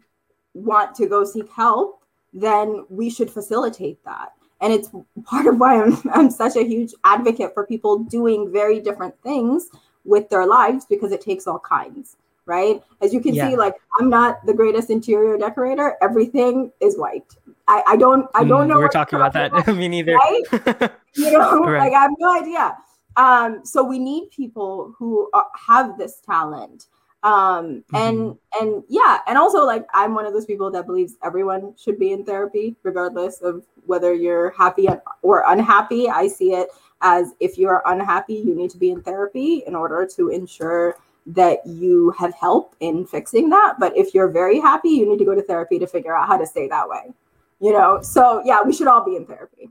want 0.55 0.97
to 0.97 1.07
go 1.07 1.25
seek 1.25 1.49
help, 1.51 2.03
then 2.33 2.85
we 2.91 3.09
should 3.09 3.31
facilitate 3.31 4.05
that. 4.05 4.33
And 4.61 4.73
it's 4.73 4.91
part 5.25 5.47
of 5.47 5.59
why 5.59 5.81
I'm 5.83 5.97
I'm 6.13 6.31
such 6.31 6.57
a 6.57 6.65
huge 6.65 6.93
advocate 7.05 7.55
for 7.55 7.65
people 7.67 8.01
doing 8.01 8.53
very 8.53 8.81
different 8.81 9.15
things 9.23 9.69
with 10.05 10.29
their 10.29 10.47
lives 10.47 10.85
because 10.85 11.13
it 11.13 11.21
takes 11.21 11.47
all 11.47 11.61
kinds, 11.61 12.17
right? 12.47 12.81
As 13.03 13.13
you 13.13 13.21
can 13.21 13.35
yeah. 13.35 13.51
see, 13.51 13.57
like 13.57 13.75
I'm 13.99 14.09
not 14.09 14.45
the 14.47 14.55
greatest 14.55 14.91
interior 14.91 15.37
decorator. 15.37 15.97
Everything 16.01 16.73
is 16.81 16.97
white. 16.97 17.35
I, 17.69 17.83
I 17.87 17.97
don't 17.97 18.29
I 18.35 18.45
don't 18.45 18.67
mm, 18.67 18.71
know. 18.71 18.79
We're 18.79 18.89
talking 18.89 19.17
about 19.17 19.33
that. 19.35 19.67
Me 19.77 19.89
neither. 19.89 20.15
Right? 20.15 20.43
you 21.15 21.33
know, 21.33 21.61
right. 21.65 21.79
like 21.79 21.93
I 21.93 22.03
have 22.03 22.13
no 22.19 22.41
idea. 22.41 22.77
Um, 23.17 23.65
so 23.65 23.83
we 23.83 23.99
need 23.99 24.31
people 24.31 24.95
who 24.99 25.29
are, 25.35 25.47
have 25.67 25.99
this 25.99 26.21
talent. 26.21 26.87
Um, 27.23 27.83
and 27.93 28.19
mm-hmm. 28.19 28.63
and 28.63 28.85
yeah, 28.89 29.19
and 29.27 29.37
also 29.37 29.65
like 29.65 29.85
I'm 29.93 30.15
one 30.15 30.27
of 30.27 30.33
those 30.33 30.45
people 30.45 30.71
that 30.71 30.87
believes 30.87 31.17
everyone 31.25 31.75
should 31.77 31.99
be 31.99 32.13
in 32.13 32.25
therapy, 32.25 32.77
regardless 32.85 33.41
of 33.41 33.65
whether 33.87 34.15
you're 34.15 34.51
happy 34.51 34.87
or 35.23 35.43
unhappy. 35.49 36.09
I 36.09 36.29
see 36.29 36.53
it 36.53 36.69
as 37.03 37.33
if 37.41 37.59
you're 37.59 37.83
unhappy, 37.87 38.35
you 38.35 38.55
need 38.55 38.71
to 38.71 38.79
be 38.79 38.91
in 38.91 39.03
therapy 39.03 39.63
in 39.67 39.75
order 39.75 40.07
to 40.17 40.29
ensure 40.29 40.97
that 41.27 41.67
you 41.67 42.15
have 42.19 42.35
help 42.35 42.77
in 42.81 43.07
fixing 43.07 43.51
that. 43.51 43.75
But 43.79 43.97
if 43.97 44.15
you're 44.15 44.29
very 44.29 44.61
happy, 44.61 44.91
you 44.91 45.09
need 45.09 45.19
to 45.19 45.25
go 45.25 45.35
to 45.35 45.43
therapy 45.43 45.79
to 45.79 45.87
figure 45.87 46.17
out 46.17 46.29
how 46.29 46.37
to 46.37 46.47
stay 46.47 46.69
that 46.69 46.89
way. 46.89 47.13
You 47.61 47.73
know, 47.73 48.01
so 48.03 48.43
yeah, 48.45 48.59
we 48.65 48.73
should 48.73 48.87
all 48.87 49.05
be 49.05 49.17
in 49.17 49.27
therapy. 49.27 49.71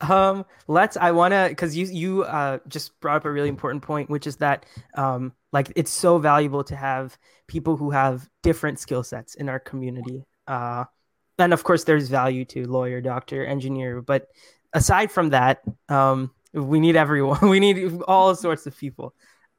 Um, 0.00 0.44
let's. 0.68 0.96
I 0.96 1.10
want 1.10 1.32
to 1.32 1.46
because 1.48 1.76
you 1.76 1.86
you 1.86 2.22
uh 2.22 2.58
just 2.68 2.98
brought 3.00 3.16
up 3.16 3.24
a 3.24 3.32
really 3.32 3.48
important 3.48 3.82
point, 3.82 4.08
which 4.08 4.26
is 4.26 4.36
that 4.36 4.64
um 4.94 5.32
like 5.52 5.72
it's 5.74 5.90
so 5.90 6.18
valuable 6.18 6.62
to 6.64 6.76
have 6.76 7.18
people 7.48 7.76
who 7.76 7.90
have 7.90 8.28
different 8.42 8.78
skill 8.78 9.02
sets 9.02 9.34
in 9.34 9.48
our 9.48 9.58
community. 9.58 10.24
Uh, 10.46 10.84
and 11.38 11.52
of 11.52 11.64
course, 11.64 11.84
there's 11.84 12.08
value 12.08 12.44
to 12.44 12.68
lawyer, 12.68 13.00
doctor, 13.00 13.44
engineer, 13.44 14.02
but 14.02 14.28
aside 14.72 15.10
from 15.10 15.30
that, 15.30 15.62
um, 15.88 16.30
we 16.52 16.80
need 16.80 16.96
everyone. 16.96 17.40
we 17.48 17.60
need 17.60 18.02
all 18.06 18.34
sorts 18.34 18.66
of 18.66 18.76
people. 18.76 19.14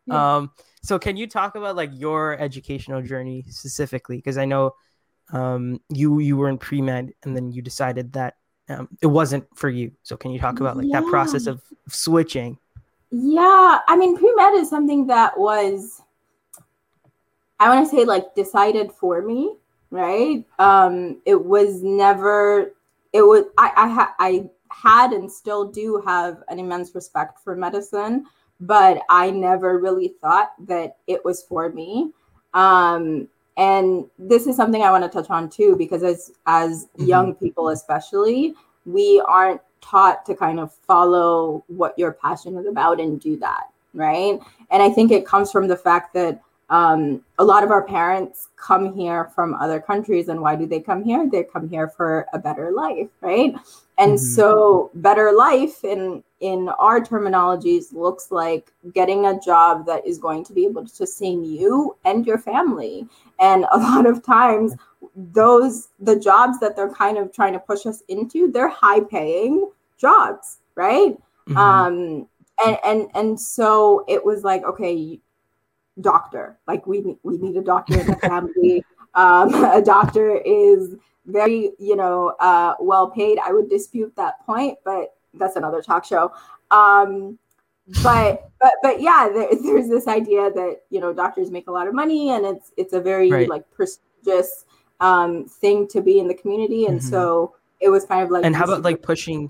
Yeah. 0.10 0.38
Um, 0.38 0.52
so 0.82 0.98
can 0.98 1.18
you 1.18 1.28
talk 1.28 1.56
about 1.56 1.76
like 1.76 1.92
your 1.94 2.40
educational 2.40 3.02
journey 3.02 3.46
specifically? 3.50 4.18
Because 4.18 4.38
I 4.38 4.46
know 4.46 4.76
um 5.32 5.80
you 5.90 6.20
you 6.20 6.38
were 6.38 6.50
in 6.50 6.58
pre 6.58 6.82
med 6.82 7.14
and 7.24 7.36
then 7.36 7.52
you 7.52 7.62
decided 7.62 8.14
that 8.14 8.36
um, 8.70 8.88
it 9.02 9.08
wasn't 9.08 9.46
for 9.56 9.70
you. 9.70 9.92
So 10.04 10.16
can 10.16 10.32
you 10.32 10.40
talk 10.40 10.60
about 10.60 10.78
like 10.78 10.88
yeah. 10.88 11.02
that 11.02 11.10
process 11.10 11.48
of 11.48 11.62
switching? 11.88 12.58
Yeah, 13.12 13.80
I 13.88 13.98
mean, 13.98 14.18
pre 14.18 14.34
med 14.36 14.54
is 14.54 14.70
something 14.70 15.08
that 15.08 15.38
was, 15.38 16.02
I 17.60 17.70
want 17.70 17.90
to 17.90 17.96
say, 17.96 18.06
like 18.06 18.36
decided 18.36 18.92
for 18.92 19.22
me, 19.22 19.56
right? 19.90 20.46
Um, 20.60 21.22
it 21.26 21.44
was 21.44 21.82
never. 21.82 22.74
It 23.12 23.24
was 23.24 23.46
I 23.58 23.72
I, 23.76 23.90
ha- 23.90 24.16
I 24.20 24.50
had 24.72 25.14
and 25.14 25.32
still 25.32 25.66
do 25.66 26.02
have 26.06 26.44
an 26.50 26.60
immense 26.60 26.94
respect 26.94 27.40
for 27.44 27.56
medicine, 27.56 28.26
but 28.60 29.02
I 29.10 29.32
never 29.32 29.78
really 29.78 30.10
thought 30.22 30.52
that 30.68 30.98
it 31.08 31.24
was 31.24 31.44
for 31.44 31.70
me. 31.70 32.12
Um, 32.54 33.28
and 33.60 34.06
this 34.18 34.48
is 34.48 34.56
something 34.56 34.82
i 34.82 34.90
want 34.90 35.04
to 35.04 35.10
touch 35.10 35.30
on 35.30 35.50
too 35.50 35.76
because 35.76 36.02
as 36.02 36.32
as 36.48 36.86
mm-hmm. 36.86 37.06
young 37.06 37.36
people 37.36 37.70
especially 37.70 38.56
we 38.86 39.22
aren't 39.28 39.62
taught 39.82 40.26
to 40.26 40.34
kind 40.34 40.60
of 40.60 40.74
follow 40.74 41.64
what 41.68 41.94
you're 41.98 42.14
passionate 42.14 42.66
about 42.66 43.00
and 43.00 43.20
do 43.20 43.38
that 43.38 43.66
right 43.94 44.40
and 44.72 44.82
i 44.82 44.90
think 44.90 45.12
it 45.12 45.26
comes 45.26 45.52
from 45.52 45.68
the 45.68 45.76
fact 45.76 46.14
that 46.14 46.42
um, 46.70 47.24
a 47.40 47.44
lot 47.44 47.64
of 47.64 47.72
our 47.72 47.84
parents 47.84 48.50
come 48.56 48.94
here 48.94 49.26
from 49.34 49.56
other 49.56 49.80
countries 49.80 50.28
and 50.28 50.40
why 50.40 50.56
do 50.56 50.66
they 50.66 50.80
come 50.80 51.04
here 51.04 51.28
they 51.30 51.44
come 51.44 51.68
here 51.68 51.88
for 51.88 52.28
a 52.34 52.40
better 52.40 52.72
life 52.72 53.08
right 53.22 53.54
and 53.98 54.14
mm-hmm. 54.14 54.18
so 54.18 54.92
better 54.96 55.32
life 55.32 55.84
in 55.84 56.24
in 56.42 56.70
our 56.80 57.02
terminologies 57.02 57.92
looks 57.92 58.32
like 58.32 58.72
getting 58.94 59.26
a 59.26 59.40
job 59.40 59.86
that 59.86 60.06
is 60.06 60.18
going 60.18 60.44
to 60.44 60.54
be 60.54 60.66
able 60.66 60.84
to 60.84 60.90
sustain 60.90 61.44
you 61.44 61.96
and 62.06 62.26
your 62.26 62.38
family 62.38 63.08
and 63.40 63.66
a 63.72 63.78
lot 63.90 64.06
of 64.06 64.24
times 64.24 64.76
those 65.16 65.90
the 66.00 66.18
jobs 66.20 66.60
that 66.60 66.76
they're 66.76 66.94
kind 66.94 67.18
of 67.18 67.34
trying 67.34 67.54
to 67.54 67.60
push 67.60 67.86
us 67.86 68.04
into 68.08 68.52
they're 68.52 68.70
high 68.70 69.02
paying 69.02 69.70
jobs 69.98 70.60
right 70.76 71.18
mm-hmm. 71.48 71.58
um 71.58 72.28
and 72.64 72.78
and 72.84 73.08
and 73.16 73.40
so 73.40 74.06
it 74.08 74.24
was 74.24 74.44
like 74.44 74.64
okay 74.64 75.20
doctor. 76.02 76.58
Like 76.68 76.86
we 76.88 77.18
we 77.24 77.38
need 77.38 77.56
a 77.58 77.62
doctor 77.62 78.00
in 78.00 78.08
the 78.08 78.16
family. 78.16 78.84
Um 79.16 79.52
a 79.66 79.82
doctor 79.82 80.38
is 80.38 80.96
very 81.26 81.72
you 81.80 81.96
know 81.96 82.36
uh 82.40 82.76
well 82.80 83.10
paid. 83.10 83.40
I 83.44 83.52
would 83.52 83.68
dispute 83.68 84.16
that 84.18 84.46
point 84.46 84.78
but 84.86 85.16
that's 85.34 85.56
another 85.56 85.82
talk 85.82 86.06
show. 86.06 86.32
Um 86.70 87.40
but 88.04 88.52
but 88.60 88.74
but 88.84 89.02
yeah 89.02 89.30
there, 89.34 89.50
there's 89.64 89.90
this 89.90 90.08
idea 90.08 90.52
that 90.52 90.82
you 90.92 91.00
know 91.00 91.12
doctors 91.12 91.50
make 91.50 91.68
a 91.68 91.72
lot 91.72 91.88
of 91.88 91.96
money 91.96 92.30
and 92.30 92.46
it's 92.46 92.72
it's 92.78 92.94
a 92.94 93.02
very 93.02 93.32
right. 93.32 93.50
like 93.50 93.70
prestigious 93.72 94.66
um 95.00 95.46
thing 95.46 95.88
to 95.88 96.02
be 96.02 96.20
in 96.20 96.28
the 96.28 96.36
community. 96.36 96.86
And 96.86 97.00
mm-hmm. 97.00 97.10
so 97.10 97.56
it 97.80 97.90
was 97.90 98.06
kind 98.06 98.22
of 98.22 98.30
like 98.30 98.46
and 98.46 98.56
how 98.56 98.66
about 98.66 98.84
like 98.84 99.02
pushing 99.02 99.50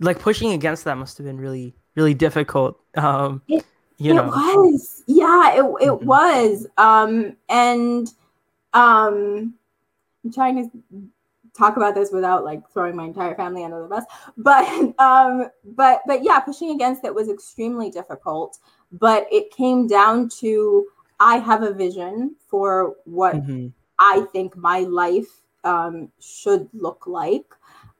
like 0.00 0.18
pushing 0.18 0.52
against 0.52 0.84
that 0.84 0.98
must 0.98 1.16
have 1.16 1.26
been 1.26 1.40
really 1.40 1.74
really 1.94 2.14
difficult. 2.14 2.78
Um 2.94 3.40
it, 3.48 3.64
you 3.98 4.14
know 4.14 4.24
it 4.24 4.56
was 4.56 5.02
yeah 5.06 5.54
it, 5.54 5.58
it 5.58 5.90
mm-hmm. 5.90 6.06
was 6.06 6.66
um 6.76 7.36
and 7.48 8.12
um 8.74 9.54
i'm 10.24 10.32
trying 10.32 10.70
to 10.70 11.08
talk 11.56 11.76
about 11.76 11.94
this 11.94 12.12
without 12.12 12.44
like 12.44 12.68
throwing 12.70 12.94
my 12.94 13.04
entire 13.04 13.34
family 13.34 13.64
under 13.64 13.82
the 13.82 13.88
bus 13.88 14.04
but 14.36 14.66
um 14.98 15.48
but 15.64 16.02
but 16.06 16.22
yeah 16.22 16.38
pushing 16.40 16.70
against 16.70 17.04
it 17.04 17.14
was 17.14 17.28
extremely 17.28 17.90
difficult 17.90 18.58
but 18.92 19.26
it 19.32 19.50
came 19.50 19.86
down 19.86 20.28
to 20.28 20.86
i 21.18 21.36
have 21.38 21.62
a 21.62 21.72
vision 21.72 22.34
for 22.48 22.94
what 23.04 23.36
mm-hmm. 23.36 23.68
i 23.98 24.20
think 24.32 24.56
my 24.56 24.80
life 24.80 25.42
um, 25.64 26.12
should 26.20 26.68
look 26.74 27.08
like 27.08 27.46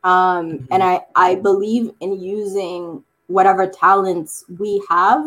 um, 0.04 0.52
mm-hmm. 0.52 0.64
and 0.70 0.82
i 0.82 1.00
i 1.16 1.34
believe 1.34 1.90
in 2.00 2.20
using 2.20 3.02
whatever 3.26 3.66
talents 3.66 4.44
we 4.58 4.80
have 4.88 5.24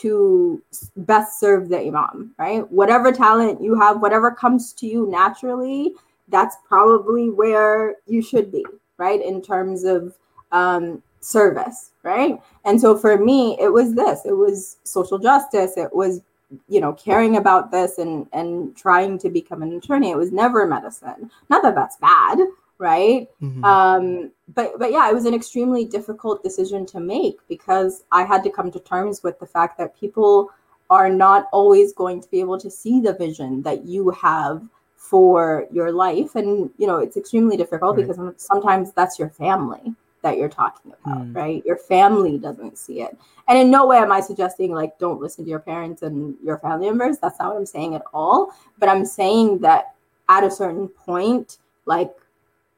to 0.00 0.62
best 0.96 1.40
serve 1.40 1.68
the 1.68 1.78
imam 1.78 2.34
right? 2.38 2.70
Whatever 2.70 3.12
talent 3.12 3.62
you 3.62 3.78
have 3.78 4.00
whatever 4.00 4.30
comes 4.30 4.72
to 4.74 4.86
you 4.86 5.08
naturally 5.10 5.94
that's 6.28 6.56
probably 6.66 7.30
where 7.30 7.96
you 8.06 8.22
should 8.22 8.52
be, 8.52 8.64
right? 8.98 9.24
In 9.24 9.42
terms 9.42 9.84
of 9.84 10.14
um, 10.52 11.02
service, 11.20 11.90
right? 12.02 12.40
And 12.64 12.80
so 12.80 12.96
for 12.96 13.18
me, 13.18 13.56
it 13.60 13.72
was 13.72 13.94
this. 13.94 14.24
It 14.24 14.36
was 14.36 14.76
social 14.84 15.18
justice, 15.18 15.76
it 15.76 15.94
was 15.94 16.20
you 16.66 16.80
know 16.80 16.94
caring 16.94 17.36
about 17.36 17.70
this 17.70 17.98
and 17.98 18.26
and 18.32 18.74
trying 18.74 19.18
to 19.18 19.28
become 19.28 19.62
an 19.62 19.72
attorney. 19.74 20.10
It 20.10 20.16
was 20.16 20.32
never 20.32 20.66
medicine. 20.66 21.30
Not 21.50 21.62
that 21.62 21.74
that's 21.74 21.96
bad 21.96 22.38
right 22.78 23.28
mm-hmm. 23.42 23.64
um 23.64 24.30
but 24.54 24.78
but 24.78 24.92
yeah 24.92 25.08
it 25.08 25.14
was 25.14 25.24
an 25.24 25.34
extremely 25.34 25.84
difficult 25.84 26.42
decision 26.42 26.86
to 26.86 27.00
make 27.00 27.36
because 27.48 28.04
i 28.12 28.22
had 28.22 28.42
to 28.44 28.50
come 28.50 28.70
to 28.70 28.80
terms 28.80 29.22
with 29.22 29.38
the 29.40 29.46
fact 29.46 29.76
that 29.76 29.98
people 29.98 30.50
are 30.90 31.10
not 31.10 31.48
always 31.52 31.92
going 31.92 32.20
to 32.20 32.28
be 32.30 32.40
able 32.40 32.58
to 32.58 32.70
see 32.70 33.00
the 33.00 33.12
vision 33.14 33.62
that 33.62 33.84
you 33.84 34.10
have 34.10 34.62
for 34.96 35.66
your 35.72 35.92
life 35.92 36.34
and 36.34 36.70
you 36.78 36.86
know 36.86 36.98
it's 36.98 37.16
extremely 37.16 37.56
difficult 37.56 37.96
right. 37.96 38.06
because 38.06 38.34
sometimes 38.36 38.92
that's 38.92 39.18
your 39.18 39.30
family 39.30 39.94
that 40.22 40.36
you're 40.36 40.48
talking 40.48 40.92
about 41.02 41.24
mm. 41.24 41.34
right 41.34 41.64
your 41.64 41.76
family 41.76 42.36
doesn't 42.36 42.76
see 42.76 43.00
it 43.00 43.16
and 43.46 43.58
in 43.58 43.70
no 43.70 43.86
way 43.86 43.96
am 43.96 44.10
i 44.10 44.20
suggesting 44.20 44.72
like 44.72 44.98
don't 44.98 45.20
listen 45.20 45.44
to 45.44 45.50
your 45.50 45.60
parents 45.60 46.02
and 46.02 46.34
your 46.44 46.58
family 46.58 46.86
members 46.86 47.18
that's 47.18 47.38
not 47.38 47.52
what 47.52 47.58
i'm 47.58 47.66
saying 47.66 47.94
at 47.94 48.02
all 48.12 48.52
but 48.78 48.88
i'm 48.88 49.04
saying 49.04 49.58
that 49.58 49.94
at 50.28 50.42
a 50.42 50.50
certain 50.50 50.88
point 50.88 51.58
like 51.86 52.10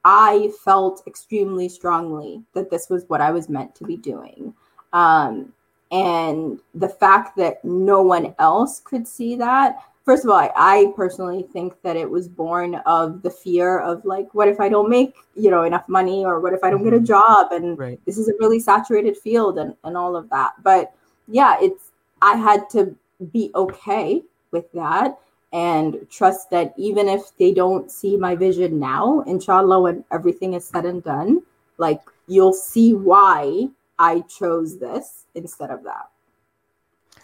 i 0.04 0.50
felt 0.64 1.02
extremely 1.06 1.68
strongly 1.68 2.42
that 2.54 2.70
this 2.70 2.88
was 2.88 3.04
what 3.08 3.20
i 3.20 3.30
was 3.30 3.48
meant 3.48 3.74
to 3.74 3.84
be 3.84 3.96
doing 3.96 4.54
um, 4.92 5.52
and 5.92 6.60
the 6.74 6.88
fact 6.88 7.36
that 7.36 7.64
no 7.64 8.02
one 8.02 8.34
else 8.38 8.80
could 8.80 9.06
see 9.06 9.36
that 9.36 9.76
first 10.04 10.24
of 10.24 10.30
all, 10.30 10.36
I, 10.36 10.50
I, 10.56 10.92
personally 10.96 11.46
think 11.52 11.74
that 11.82 11.96
it 11.96 12.10
was 12.10 12.26
born 12.26 12.76
of 12.86 13.22
the 13.22 13.30
fear 13.30 13.78
of 13.78 14.04
like, 14.04 14.34
what 14.34 14.48
if 14.48 14.58
I 14.58 14.68
don't 14.68 14.88
make, 14.88 15.14
you 15.36 15.50
know, 15.50 15.62
enough 15.62 15.88
money 15.88 16.24
or 16.24 16.40
what 16.40 16.52
if 16.52 16.64
I 16.64 16.70
don't 16.70 16.82
get 16.82 16.92
a 16.92 16.96
mm-hmm. 16.96 17.04
job? 17.04 17.52
And 17.52 17.78
right. 17.78 18.00
this 18.06 18.18
is 18.18 18.28
a 18.28 18.32
really 18.40 18.58
saturated 18.58 19.16
field 19.16 19.58
and, 19.58 19.74
and 19.84 19.96
all 19.96 20.16
of 20.16 20.28
that. 20.30 20.54
But 20.64 20.92
yeah, 21.28 21.56
it's, 21.60 21.92
I 22.22 22.34
had 22.34 22.68
to 22.70 22.96
be 23.32 23.52
okay 23.54 24.22
with 24.50 24.70
that 24.72 25.16
and 25.52 26.06
trust 26.10 26.50
that 26.50 26.74
even 26.76 27.08
if 27.08 27.36
they 27.36 27.52
don't 27.52 27.90
see 27.90 28.16
my 28.16 28.36
vision 28.36 28.78
now, 28.78 29.22
inshallah, 29.26 29.80
when 29.80 30.04
everything 30.12 30.54
is 30.54 30.64
said 30.64 30.84
and 30.84 31.02
done, 31.02 31.42
like 31.78 32.00
you'll 32.26 32.52
see 32.52 32.94
why 32.94 33.68
I 33.98 34.20
chose 34.20 34.78
this 34.78 35.26
instead 35.34 35.70
of 35.70 35.82
that. 35.84 36.10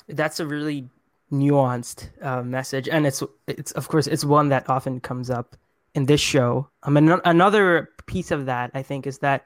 That's 0.09 0.41
a 0.41 0.47
really 0.47 0.89
nuanced 1.33 2.11
uh, 2.23 2.43
message, 2.43 2.89
and 2.89 3.07
it's 3.07 3.23
it's 3.47 3.73
of 3.73 3.89
course 3.89 4.07
it's 4.07 4.25
one 4.25 4.49
that 4.51 4.69
often 4.69 5.01
comes 5.01 5.31
up 5.31 5.57
in 5.95 6.07
this 6.07 6.21
show. 6.21 6.69
I 6.83 6.91
mean, 6.91 7.21
another 7.25 7.91
piece 8.07 8.31
of 8.31 8.47
that 8.47 8.71
I 8.75 8.83
think 8.83 9.07
is 9.07 9.19
that 9.21 9.45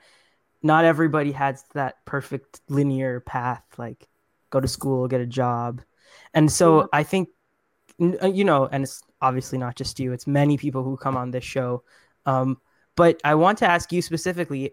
not 0.62 0.84
everybody 0.84 1.32
has 1.32 1.64
that 1.74 2.04
perfect 2.04 2.60
linear 2.68 3.20
path, 3.20 3.62
like 3.78 4.08
go 4.50 4.60
to 4.60 4.68
school, 4.68 5.08
get 5.08 5.20
a 5.20 5.26
job, 5.26 5.82
and 6.34 6.50
so 6.50 6.88
I 6.92 7.02
think 7.02 7.28
you 8.00 8.44
know, 8.44 8.68
and 8.70 8.82
it's 8.84 9.02
obviously 9.20 9.58
not 9.58 9.76
just 9.76 10.00
you; 10.00 10.12
it's 10.12 10.26
many 10.26 10.56
people 10.56 10.82
who 10.82 10.96
come 10.96 11.16
on 11.16 11.30
this 11.30 11.44
show. 11.44 11.82
Um, 12.26 12.60
but 12.96 13.20
I 13.24 13.34
want 13.34 13.58
to 13.58 13.70
ask 13.70 13.92
you 13.92 14.02
specifically, 14.02 14.72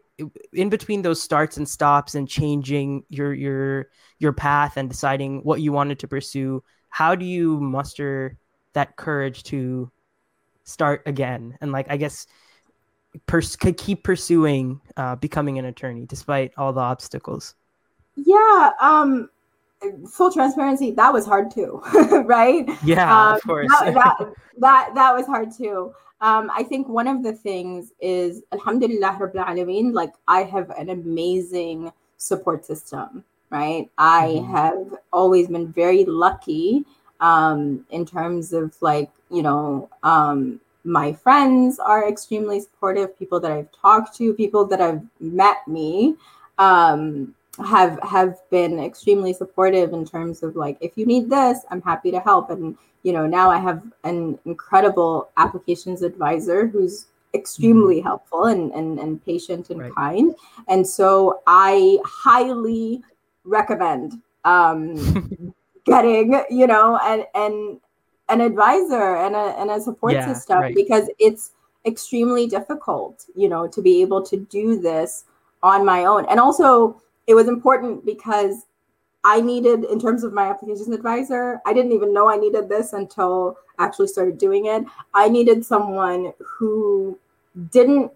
in 0.54 0.70
between 0.70 1.02
those 1.02 1.22
starts 1.22 1.58
and 1.58 1.68
stops 1.68 2.16
and 2.16 2.28
changing 2.28 3.04
your 3.10 3.34
your 3.34 3.88
your 4.20 4.34
path 4.34 4.78
and 4.78 4.90
deciding 4.90 5.42
what 5.44 5.62
you 5.62 5.72
wanted 5.72 6.00
to 6.00 6.08
pursue, 6.08 6.64
how 6.90 7.16
do 7.16 7.26
you 7.26 7.60
muster 7.60 8.38
that 8.74 8.96
courage 8.96 9.44
to 9.44 9.92
start 10.64 11.02
again 11.06 11.58
and 11.62 11.72
like 11.72 11.90
i 11.90 11.98
guess 11.98 12.28
pers- 13.26 13.56
keep 13.56 14.04
pursuing 14.04 14.80
uh, 14.98 15.16
becoming 15.16 15.58
an 15.58 15.66
attorney 15.66 16.06
despite 16.06 16.52
all 16.58 16.74
the 16.74 16.80
obstacles 16.80 17.56
yeah 18.16 18.72
um 18.82 19.30
full 20.12 20.32
transparency 20.32 20.92
that 20.92 21.14
was 21.14 21.26
hard 21.26 21.52
too 21.52 21.82
right 22.26 22.68
yeah 22.84 23.30
um, 23.30 23.36
of 23.36 23.42
course 23.44 23.68
that, 23.70 23.94
that, 23.94 24.34
that 24.58 24.92
that 24.96 25.14
was 25.14 25.26
hard 25.26 25.52
too 25.52 25.94
um, 26.20 26.50
I 26.52 26.64
think 26.64 26.90
one 26.90 27.06
of 27.08 27.22
the 27.22 27.34
things 27.34 27.92
is 28.00 28.42
Alhamdulillah 28.52 29.20
Rabbil 29.22 29.46
Alameen, 29.46 29.94
like 29.94 30.14
I 30.28 30.42
have 30.42 30.72
an 30.72 30.90
amazing 30.90 31.92
support 32.18 32.66
system 32.66 33.24
right? 33.50 33.90
I 33.98 34.38
mm-hmm. 34.40 34.52
have 34.52 35.00
always 35.14 35.48
been 35.48 35.72
very 35.72 36.06
lucky 36.06 36.86
um, 37.20 37.86
in 37.90 38.06
terms 38.06 38.54
of 38.54 38.76
like, 38.82 39.10
you 39.30 39.42
know, 39.42 39.90
um, 40.04 40.60
my 40.84 41.14
friends 41.14 41.80
are 41.80 42.08
extremely 42.08 42.62
supportive. 42.62 43.18
People 43.18 43.40
that 43.42 43.52
I've 43.52 43.72
talked 43.72 44.16
to, 44.18 44.34
people 44.34 44.66
that 44.68 44.80
have 44.80 45.04
met 45.20 45.68
me, 45.68 46.16
um, 46.58 47.34
have 47.66 48.00
have 48.04 48.38
been 48.50 48.80
extremely 48.80 49.34
supportive 49.34 49.94
in 49.94 50.06
terms 50.06 50.44
of 50.44 50.56
like, 50.56 50.78
if 50.82 50.98
you 50.98 51.06
need 51.06 51.30
this, 51.30 51.60
I'm 51.72 51.82
happy 51.82 52.12
to 52.12 52.20
help. 52.20 52.50
And 52.50 52.78
you 53.04 53.14
know, 53.14 53.26
now 53.26 53.50
I 53.50 53.58
have 53.60 53.82
an 54.04 54.38
incredible 54.46 55.30
applications 55.38 56.02
advisor 56.02 56.68
who's 56.68 57.08
extremely 57.34 57.98
mm-hmm. 57.98 58.08
helpful 58.08 58.46
and, 58.46 58.72
and 58.74 59.00
and 59.00 59.24
patient 59.26 59.70
and 59.70 59.82
right. 59.82 59.96
kind. 59.96 60.36
And 60.68 60.86
so 60.86 61.42
I 61.48 62.00
highly 62.06 63.04
recommend 63.44 64.22
um, 64.46 65.54
getting, 65.86 66.42
you 66.50 66.68
know, 66.68 67.00
and 67.04 67.26
and 67.36 67.80
an 68.30 68.42
advisor 68.42 69.16
and 69.16 69.36
a, 69.36 69.56
and 69.60 69.72
a 69.72 69.80
support 69.80 70.14
yeah, 70.14 70.32
system 70.34 70.60
right. 70.60 70.76
because 70.76 71.10
it's 71.20 71.52
extremely 71.86 72.48
difficult, 72.48 73.26
you 73.36 73.48
know, 73.48 73.68
to 73.68 73.82
be 73.82 74.02
able 74.02 74.22
to 74.24 74.38
do 74.38 74.80
this 74.80 75.24
on 75.64 75.86
my 75.86 76.06
own. 76.06 76.26
And 76.30 76.40
also, 76.40 77.02
it 77.28 77.36
was 77.36 77.48
important 77.48 78.06
because 78.06 78.66
I 79.24 79.42
needed, 79.42 79.84
in 79.84 80.00
terms 80.00 80.24
of 80.24 80.32
my 80.32 80.48
applications 80.48 80.90
advisor, 80.90 81.60
I 81.66 81.74
didn't 81.74 81.92
even 81.92 82.14
know 82.14 82.30
I 82.30 82.38
needed 82.38 82.70
this 82.70 82.94
until 82.94 83.58
I 83.78 83.86
actually 83.86 84.08
started 84.08 84.38
doing 84.38 84.68
it. 84.68 84.86
I 85.14 85.28
needed 85.28 85.66
someone 85.66 86.32
who 86.40 87.20
didn't 87.72 88.12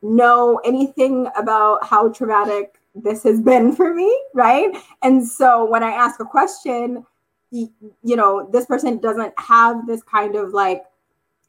know 0.00 0.60
anything 0.64 1.28
about 1.36 1.84
how 1.84 2.08
traumatic 2.08 2.78
this 2.94 3.22
has 3.24 3.40
been 3.40 3.74
for 3.76 3.92
me, 3.92 4.18
right? 4.32 4.74
And 5.02 5.26
so 5.26 5.64
when 5.64 5.82
I 5.82 5.90
ask 5.90 6.20
a 6.20 6.24
question, 6.24 7.04
you, 7.50 7.70
you 8.02 8.16
know, 8.16 8.48
this 8.50 8.66
person 8.66 8.98
doesn't 8.98 9.34
have 9.38 9.86
this 9.86 10.02
kind 10.02 10.36
of 10.36 10.52
like, 10.52 10.84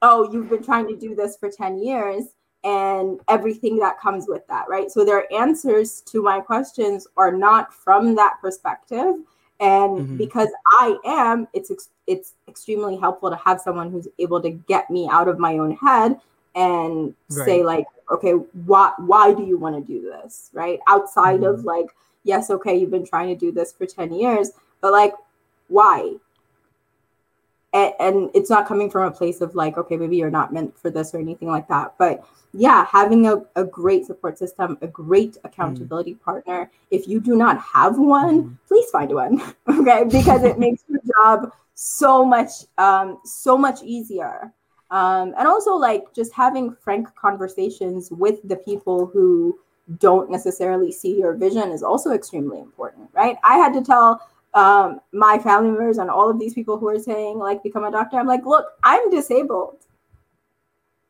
oh, 0.02 0.32
you've 0.32 0.50
been 0.50 0.64
trying 0.64 0.88
to 0.88 0.96
do 0.96 1.16
this 1.16 1.38
for 1.38 1.50
10 1.50 1.82
years 1.82 2.35
and 2.66 3.20
everything 3.28 3.78
that 3.78 4.00
comes 4.00 4.26
with 4.28 4.46
that, 4.48 4.66
right? 4.68 4.90
So 4.90 5.06
their 5.06 5.32
answers 5.32 6.02
to 6.08 6.22
my 6.24 6.42
questions 6.42 7.08
are 7.16 7.32
not 7.32 7.72
from 7.72 8.16
that 8.16 8.38
perspective. 8.42 9.14
And 9.60 10.00
mm-hmm. 10.00 10.18
because 10.18 10.50
I 10.66 10.98
am, 11.06 11.48
it's 11.54 11.72
it's 12.08 12.34
extremely 12.50 12.98
helpful 12.98 13.30
to 13.30 13.38
have 13.38 13.62
someone 13.62 13.92
who's 13.92 14.08
able 14.20 14.42
to 14.42 14.50
get 14.50 14.90
me 14.90 15.08
out 15.10 15.28
of 15.28 15.40
my 15.40 15.60
own 15.60 15.76
head 15.78 16.20
and 16.56 17.14
right. 17.30 17.46
say 17.46 17.64
like 17.64 17.86
okay 18.10 18.32
why 18.32 18.94
why 18.98 19.34
do 19.34 19.44
you 19.44 19.58
want 19.58 19.76
to 19.76 19.82
do 19.82 20.02
this 20.02 20.50
right 20.54 20.80
outside 20.88 21.42
mm-hmm. 21.42 21.60
of 21.60 21.66
like 21.66 21.88
yes 22.24 22.50
okay 22.50 22.78
you've 22.78 22.92
been 22.92 23.06
trying 23.06 23.28
to 23.28 23.36
do 23.36 23.52
this 23.52 23.74
for 23.74 23.86
10 23.86 24.14
years 24.14 24.52
but 24.82 24.92
like 24.92 25.14
why 25.68 26.14
and, 27.76 27.94
and 28.00 28.30
it's 28.34 28.50
not 28.50 28.66
coming 28.66 28.90
from 28.90 29.04
a 29.04 29.12
place 29.12 29.42
of 29.42 29.54
like 29.54 29.78
okay 29.78 29.98
maybe 29.98 30.16
you're 30.16 30.32
not 30.32 30.54
meant 30.54 30.78
for 30.80 30.90
this 30.90 31.14
or 31.14 31.20
anything 31.20 31.50
like 31.50 31.68
that 31.68 31.94
but 32.00 32.26
yeah 32.54 32.86
having 32.86 33.28
a, 33.28 33.36
a 33.56 33.64
great 33.64 34.06
support 34.06 34.38
system 34.38 34.78
a 34.82 34.88
great 34.88 35.38
accountability 35.44 36.14
mm-hmm. 36.14 36.24
partner 36.24 36.72
if 36.90 37.08
you 37.08 37.20
do 37.20 37.36
not 37.36 37.60
have 37.60 38.00
one 38.00 38.44
mm-hmm. 38.44 38.54
please 38.68 38.90
find 38.90 39.14
one 39.14 39.42
okay 39.70 40.06
because 40.06 40.44
it 40.44 40.58
makes 40.58 40.84
your 40.88 41.02
job 41.18 41.52
so 41.76 42.26
much 42.26 42.52
um 42.78 43.20
so 43.26 43.58
much 43.58 43.84
easier 43.84 44.52
um, 44.92 45.34
and 45.38 45.48
also 45.48 45.74
like 45.74 46.14
just 46.14 46.32
having 46.32 46.74
frank 46.82 47.14
conversations 47.16 48.10
with 48.12 48.40
the 48.48 48.56
people 48.56 49.08
who 49.08 49.60
don't 50.00 50.32
necessarily 50.32 50.92
see 50.92 51.18
your 51.18 51.34
vision 51.34 51.72
is 51.72 51.84
also 51.84 52.12
extremely 52.12 52.60
important 52.60 53.10
right 53.14 53.36
i 53.44 53.58
had 53.58 53.74
to 53.74 53.84
tell 53.84 54.22
um, 54.56 55.00
my 55.12 55.38
family 55.38 55.70
members 55.70 55.98
and 55.98 56.10
all 56.10 56.30
of 56.30 56.40
these 56.40 56.54
people 56.54 56.78
who 56.78 56.88
are 56.88 57.00
saying 57.00 57.38
like 57.38 57.62
become 57.62 57.84
a 57.84 57.92
doctor 57.92 58.18
i'm 58.18 58.28
like 58.28 58.46
look 58.46 58.66
i'm 58.84 59.10
disabled 59.10 59.78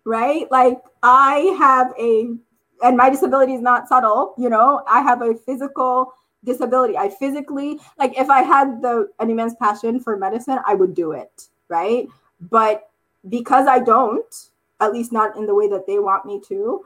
right? 0.08 0.52
Like 0.52 0.82
i 1.02 1.56
have 1.58 1.94
a 2.00 2.36
and 2.84 2.98
my 2.98 3.10
disability 3.10 3.54
is 3.54 3.62
not 3.62 3.88
subtle 3.88 4.36
you 4.38 4.50
know? 4.50 4.84
I 4.88 5.02
have 5.02 5.22
a 5.22 5.34
physical 5.34 6.14
disability. 6.44 6.96
I 6.98 7.10
physically 7.10 7.80
like 7.98 8.18
if 8.18 8.30
i 8.30 8.42
had 8.42 8.82
the 8.82 9.10
an 9.20 9.30
immense 9.32 9.56
passion 9.56 10.00
for 10.00 10.16
medicine 10.18 10.60
i 10.66 10.76
would 10.76 10.94
do 10.94 11.12
it 11.14 11.48
right? 11.68 12.08
But 12.40 12.90
because 13.30 13.68
I 13.68 13.80
don't, 13.80 14.50
at 14.80 14.94
least 14.94 15.12
not 15.12 15.38
in 15.38 15.46
the 15.46 15.56
way 15.56 15.68
that 15.70 15.88
they 15.88 16.00
want 16.00 16.26
me 16.26 16.42
to, 16.48 16.86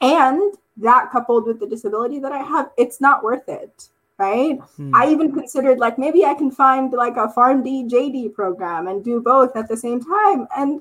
and 0.00 0.54
that 0.76 1.10
coupled 1.10 1.46
with 1.46 1.60
the 1.60 1.66
disability 1.66 2.18
that 2.20 2.32
I 2.32 2.42
have, 2.42 2.70
it's 2.76 3.00
not 3.00 3.22
worth 3.22 3.48
it. 3.48 3.88
Right. 4.18 4.58
Hmm. 4.76 4.94
I 4.94 5.10
even 5.10 5.32
considered 5.32 5.78
like 5.78 5.96
maybe 5.96 6.24
I 6.24 6.34
can 6.34 6.50
find 6.50 6.92
like 6.92 7.16
a 7.16 7.28
PharmD 7.28 7.88
JD 7.88 8.34
program 8.34 8.88
and 8.88 9.04
do 9.04 9.20
both 9.20 9.54
at 9.56 9.68
the 9.68 9.76
same 9.76 10.02
time. 10.02 10.48
And 10.56 10.80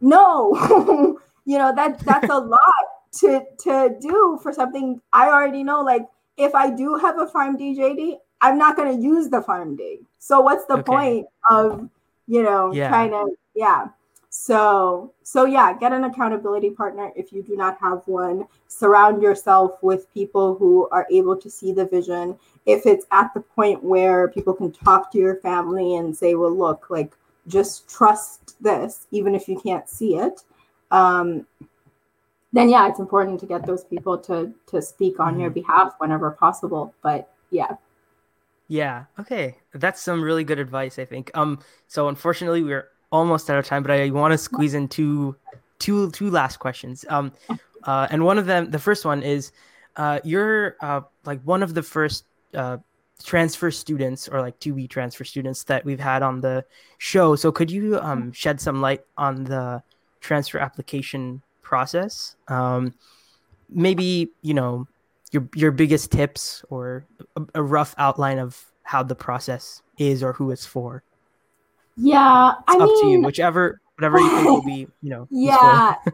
no, 0.00 0.54
you 1.44 1.58
know, 1.58 1.72
that 1.74 2.00
that's 2.00 2.28
a 2.28 2.38
lot 2.56 2.84
to 3.20 3.42
to 3.60 3.96
do 4.00 4.40
for 4.42 4.52
something 4.52 5.00
I 5.12 5.28
already 5.28 5.62
know. 5.62 5.82
Like 5.82 6.06
if 6.36 6.54
I 6.54 6.70
do 6.70 6.96
have 6.96 7.18
a 7.18 7.26
PharmD 7.26 7.76
JD, 7.76 8.16
I'm 8.40 8.58
not 8.58 8.76
gonna 8.76 8.98
use 8.98 9.28
the 9.28 9.40
farm 9.40 9.76
PharmD. 9.76 10.00
So 10.18 10.40
what's 10.40 10.64
the 10.66 10.78
okay. 10.78 10.82
point 10.82 11.26
of 11.50 11.88
you 12.26 12.42
know 12.42 12.72
yeah. 12.72 12.88
trying 12.88 13.10
to 13.10 13.36
yeah 13.54 13.86
so, 14.40 15.12
so 15.24 15.46
yeah, 15.46 15.76
get 15.76 15.92
an 15.92 16.04
accountability 16.04 16.70
partner 16.70 17.10
if 17.16 17.32
you 17.32 17.42
do 17.42 17.56
not 17.56 17.76
have 17.80 18.02
one. 18.06 18.46
Surround 18.68 19.20
yourself 19.20 19.82
with 19.82 20.14
people 20.14 20.54
who 20.54 20.88
are 20.92 21.08
able 21.10 21.36
to 21.36 21.50
see 21.50 21.72
the 21.72 21.84
vision. 21.84 22.38
If 22.64 22.86
it's 22.86 23.04
at 23.10 23.34
the 23.34 23.40
point 23.40 23.82
where 23.82 24.28
people 24.28 24.54
can 24.54 24.70
talk 24.70 25.10
to 25.10 25.18
your 25.18 25.40
family 25.40 25.96
and 25.96 26.16
say, 26.16 26.36
well, 26.36 26.56
look, 26.56 26.88
like 26.88 27.16
just 27.48 27.90
trust 27.90 28.54
this, 28.62 29.08
even 29.10 29.34
if 29.34 29.48
you 29.48 29.58
can't 29.58 29.88
see 29.88 30.14
it. 30.14 30.44
Um, 30.92 31.44
then 32.52 32.68
yeah, 32.68 32.88
it's 32.88 33.00
important 33.00 33.40
to 33.40 33.46
get 33.46 33.66
those 33.66 33.82
people 33.82 34.16
to 34.18 34.54
to 34.68 34.80
speak 34.80 35.18
on 35.18 35.32
mm-hmm. 35.32 35.40
your 35.40 35.50
behalf 35.50 35.94
whenever 35.98 36.30
possible. 36.30 36.94
But 37.02 37.28
yeah. 37.50 37.74
Yeah. 38.68 39.06
Okay. 39.18 39.56
That's 39.74 40.00
some 40.00 40.22
really 40.22 40.44
good 40.44 40.60
advice, 40.60 40.96
I 41.00 41.06
think. 41.06 41.32
Um, 41.34 41.58
so 41.88 42.06
unfortunately 42.06 42.62
we're 42.62 42.88
almost 43.10 43.48
out 43.50 43.58
of 43.58 43.66
time, 43.66 43.82
but 43.82 43.90
I 43.90 44.10
want 44.10 44.32
to 44.32 44.38
squeeze 44.38 44.74
in 44.74 44.88
two, 44.88 45.36
two, 45.78 46.10
two 46.10 46.30
last 46.30 46.58
questions. 46.58 47.04
Um, 47.08 47.32
uh, 47.84 48.06
and 48.10 48.24
one 48.24 48.38
of 48.38 48.46
them, 48.46 48.70
the 48.70 48.78
first 48.78 49.04
one 49.04 49.22
is, 49.22 49.52
uh, 49.96 50.20
you're 50.24 50.76
uh, 50.80 51.00
like 51.24 51.40
one 51.42 51.62
of 51.62 51.74
the 51.74 51.82
first 51.82 52.24
uh, 52.54 52.78
transfer 53.22 53.70
students 53.70 54.28
or 54.28 54.40
like 54.40 54.58
to 54.60 54.72
be 54.72 54.86
transfer 54.86 55.24
students 55.24 55.64
that 55.64 55.84
we've 55.84 56.00
had 56.00 56.22
on 56.22 56.40
the 56.40 56.64
show. 56.98 57.34
So 57.34 57.50
could 57.50 57.70
you 57.70 57.98
um, 58.00 58.32
shed 58.32 58.60
some 58.60 58.80
light 58.80 59.04
on 59.16 59.44
the 59.44 59.82
transfer 60.20 60.58
application 60.58 61.42
process? 61.62 62.36
Um, 62.48 62.94
maybe 63.68 64.30
you 64.42 64.54
know 64.54 64.86
your 65.32 65.48
your 65.54 65.72
biggest 65.72 66.10
tips 66.10 66.64
or 66.70 67.04
a, 67.36 67.42
a 67.56 67.62
rough 67.62 67.94
outline 67.98 68.38
of 68.38 68.64
how 68.82 69.02
the 69.02 69.14
process 69.14 69.82
is 69.98 70.22
or 70.22 70.32
who 70.32 70.50
it's 70.50 70.64
for. 70.64 71.02
Yeah, 71.98 72.52
it's 72.52 72.62
I 72.68 72.74
up 72.74 72.88
mean, 72.88 73.02
to 73.02 73.10
you, 73.10 73.22
whichever 73.22 73.80
whatever 73.96 74.18
you 74.20 74.30
think 74.30 74.46
will 74.46 74.62
be, 74.62 74.86
you 75.02 75.10
know. 75.10 75.28
Yeah. 75.30 75.94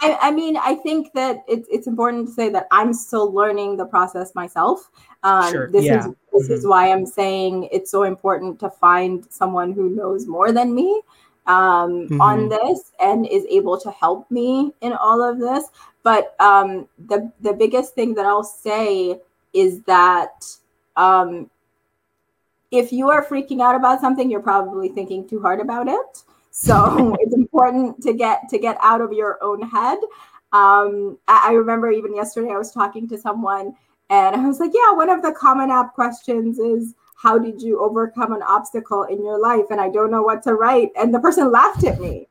I, 0.00 0.16
I 0.22 0.30
mean, 0.30 0.56
I 0.56 0.74
think 0.76 1.12
that 1.12 1.44
it's 1.46 1.68
it's 1.70 1.86
important 1.86 2.28
to 2.28 2.32
say 2.32 2.48
that 2.48 2.66
I'm 2.70 2.94
still 2.94 3.30
learning 3.30 3.76
the 3.76 3.84
process 3.84 4.34
myself. 4.34 4.90
Um, 5.22 5.52
sure. 5.52 5.70
This 5.70 5.84
yeah. 5.84 5.98
is 5.98 6.06
this 6.32 6.44
mm-hmm. 6.44 6.52
is 6.54 6.66
why 6.66 6.90
I'm 6.90 7.04
saying 7.04 7.68
it's 7.70 7.90
so 7.90 8.04
important 8.04 8.58
to 8.60 8.70
find 8.70 9.26
someone 9.30 9.72
who 9.72 9.90
knows 9.90 10.26
more 10.26 10.50
than 10.50 10.74
me 10.74 11.02
um, 11.46 12.08
mm-hmm. 12.08 12.20
on 12.22 12.48
this 12.48 12.92
and 13.00 13.26
is 13.26 13.44
able 13.50 13.78
to 13.80 13.90
help 13.90 14.30
me 14.30 14.72
in 14.80 14.94
all 14.94 15.22
of 15.22 15.38
this. 15.38 15.66
But 16.02 16.40
um, 16.40 16.88
the 17.06 17.30
the 17.40 17.52
biggest 17.52 17.94
thing 17.94 18.14
that 18.14 18.24
I'll 18.24 18.44
say 18.44 19.20
is 19.52 19.82
that 19.82 20.46
um, 20.96 21.50
if 22.72 22.90
you 22.90 23.10
are 23.10 23.24
freaking 23.24 23.60
out 23.60 23.76
about 23.76 24.00
something, 24.00 24.30
you're 24.30 24.40
probably 24.40 24.88
thinking 24.88 25.28
too 25.28 25.40
hard 25.40 25.60
about 25.60 25.86
it. 25.86 26.22
So 26.50 27.14
it's 27.20 27.34
important 27.34 28.02
to 28.02 28.14
get 28.14 28.48
to 28.48 28.58
get 28.58 28.78
out 28.82 29.00
of 29.00 29.12
your 29.12 29.38
own 29.42 29.62
head. 29.62 29.98
Um, 30.52 31.18
I, 31.28 31.50
I 31.50 31.52
remember 31.52 31.90
even 31.90 32.14
yesterday 32.14 32.50
I 32.50 32.58
was 32.58 32.72
talking 32.72 33.08
to 33.08 33.18
someone 33.18 33.74
and 34.10 34.36
I 34.36 34.46
was 34.46 34.58
like, 34.58 34.72
yeah, 34.74 34.92
one 34.92 35.10
of 35.10 35.22
the 35.22 35.32
common 35.32 35.70
app 35.70 35.94
questions 35.94 36.58
is 36.58 36.94
how 37.16 37.38
did 37.38 37.62
you 37.62 37.80
overcome 37.80 38.32
an 38.32 38.42
obstacle 38.42 39.04
in 39.04 39.24
your 39.24 39.40
life? 39.40 39.66
And 39.70 39.80
I 39.80 39.88
don't 39.88 40.10
know 40.10 40.22
what 40.22 40.42
to 40.42 40.54
write. 40.54 40.90
And 40.96 41.14
the 41.14 41.20
person 41.20 41.52
laughed 41.52 41.84
at 41.84 42.00
me. 42.00 42.28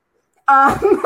Um, 0.48 0.78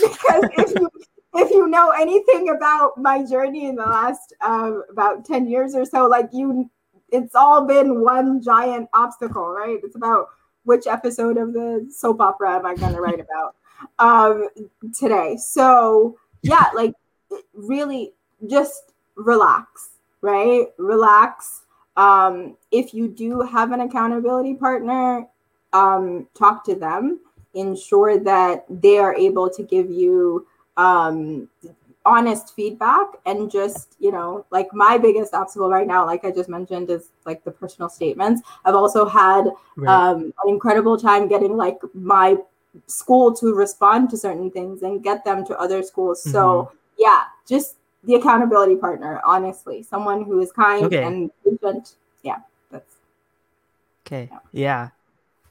because 0.00 0.44
if 0.58 0.80
you 0.80 0.90
if 1.34 1.50
you 1.50 1.68
know 1.68 1.90
anything 1.90 2.50
about 2.50 2.98
my 2.98 3.24
journey 3.24 3.66
in 3.66 3.76
the 3.76 3.84
last 3.84 4.34
um, 4.42 4.82
about 4.90 5.24
10 5.24 5.46
years 5.46 5.74
or 5.74 5.84
so, 5.84 6.06
like 6.06 6.28
you 6.32 6.70
it's 7.12 7.34
all 7.34 7.64
been 7.66 8.00
one 8.00 8.42
giant 8.42 8.88
obstacle, 8.94 9.48
right? 9.48 9.78
It's 9.84 9.94
about 9.96 10.28
which 10.64 10.86
episode 10.86 11.36
of 11.36 11.52
the 11.52 11.86
soap 11.94 12.20
opera 12.20 12.56
am 12.56 12.66
I 12.66 12.74
going 12.74 12.94
to 12.94 13.00
write 13.00 13.20
about 13.20 13.54
um, 13.98 14.48
today. 14.98 15.36
So, 15.36 16.18
yeah, 16.42 16.66
like 16.74 16.94
really 17.52 18.12
just 18.48 18.92
relax, 19.14 19.90
right? 20.22 20.66
Relax. 20.78 21.62
Um, 21.96 22.56
if 22.70 22.94
you 22.94 23.08
do 23.08 23.42
have 23.42 23.72
an 23.72 23.80
accountability 23.80 24.54
partner, 24.54 25.26
um, 25.74 26.26
talk 26.34 26.64
to 26.64 26.74
them, 26.74 27.20
ensure 27.54 28.18
that 28.18 28.64
they 28.70 28.98
are 28.98 29.14
able 29.14 29.50
to 29.50 29.62
give 29.62 29.90
you 29.90 30.46
um, 30.76 31.48
honest 32.04 32.54
feedback 32.54 33.06
and 33.26 33.50
just 33.50 33.94
you 34.00 34.10
know 34.10 34.44
like 34.50 34.72
my 34.72 34.98
biggest 34.98 35.34
obstacle 35.34 35.70
right 35.70 35.86
now 35.86 36.04
like 36.04 36.24
i 36.24 36.30
just 36.30 36.48
mentioned 36.48 36.90
is 36.90 37.10
like 37.24 37.44
the 37.44 37.50
personal 37.50 37.88
statements 37.88 38.42
i've 38.64 38.74
also 38.74 39.06
had 39.06 39.44
right. 39.76 40.10
um, 40.10 40.32
an 40.42 40.48
incredible 40.48 40.98
time 40.98 41.28
getting 41.28 41.56
like 41.56 41.78
my 41.94 42.36
school 42.86 43.32
to 43.32 43.54
respond 43.54 44.10
to 44.10 44.16
certain 44.16 44.50
things 44.50 44.82
and 44.82 45.04
get 45.04 45.24
them 45.24 45.44
to 45.46 45.56
other 45.58 45.82
schools 45.82 46.20
mm-hmm. 46.22 46.32
so 46.32 46.72
yeah 46.98 47.24
just 47.46 47.76
the 48.04 48.14
accountability 48.14 48.74
partner 48.74 49.20
honestly 49.24 49.82
someone 49.82 50.24
who 50.24 50.40
is 50.40 50.50
kind 50.50 50.84
okay. 50.86 51.04
and 51.04 51.30
patient 51.44 51.94
yeah 52.22 52.38
that's 52.70 52.96
okay 54.04 54.28
yeah. 54.32 54.38
yeah 54.52 54.88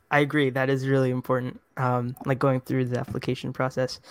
i 0.10 0.20
agree 0.20 0.50
that 0.50 0.70
is 0.70 0.86
really 0.86 1.12
important 1.12 1.62
um 1.78 2.14
like 2.26 2.40
going 2.40 2.60
through 2.60 2.84
the 2.84 3.00
application 3.00 3.54
process 3.54 4.02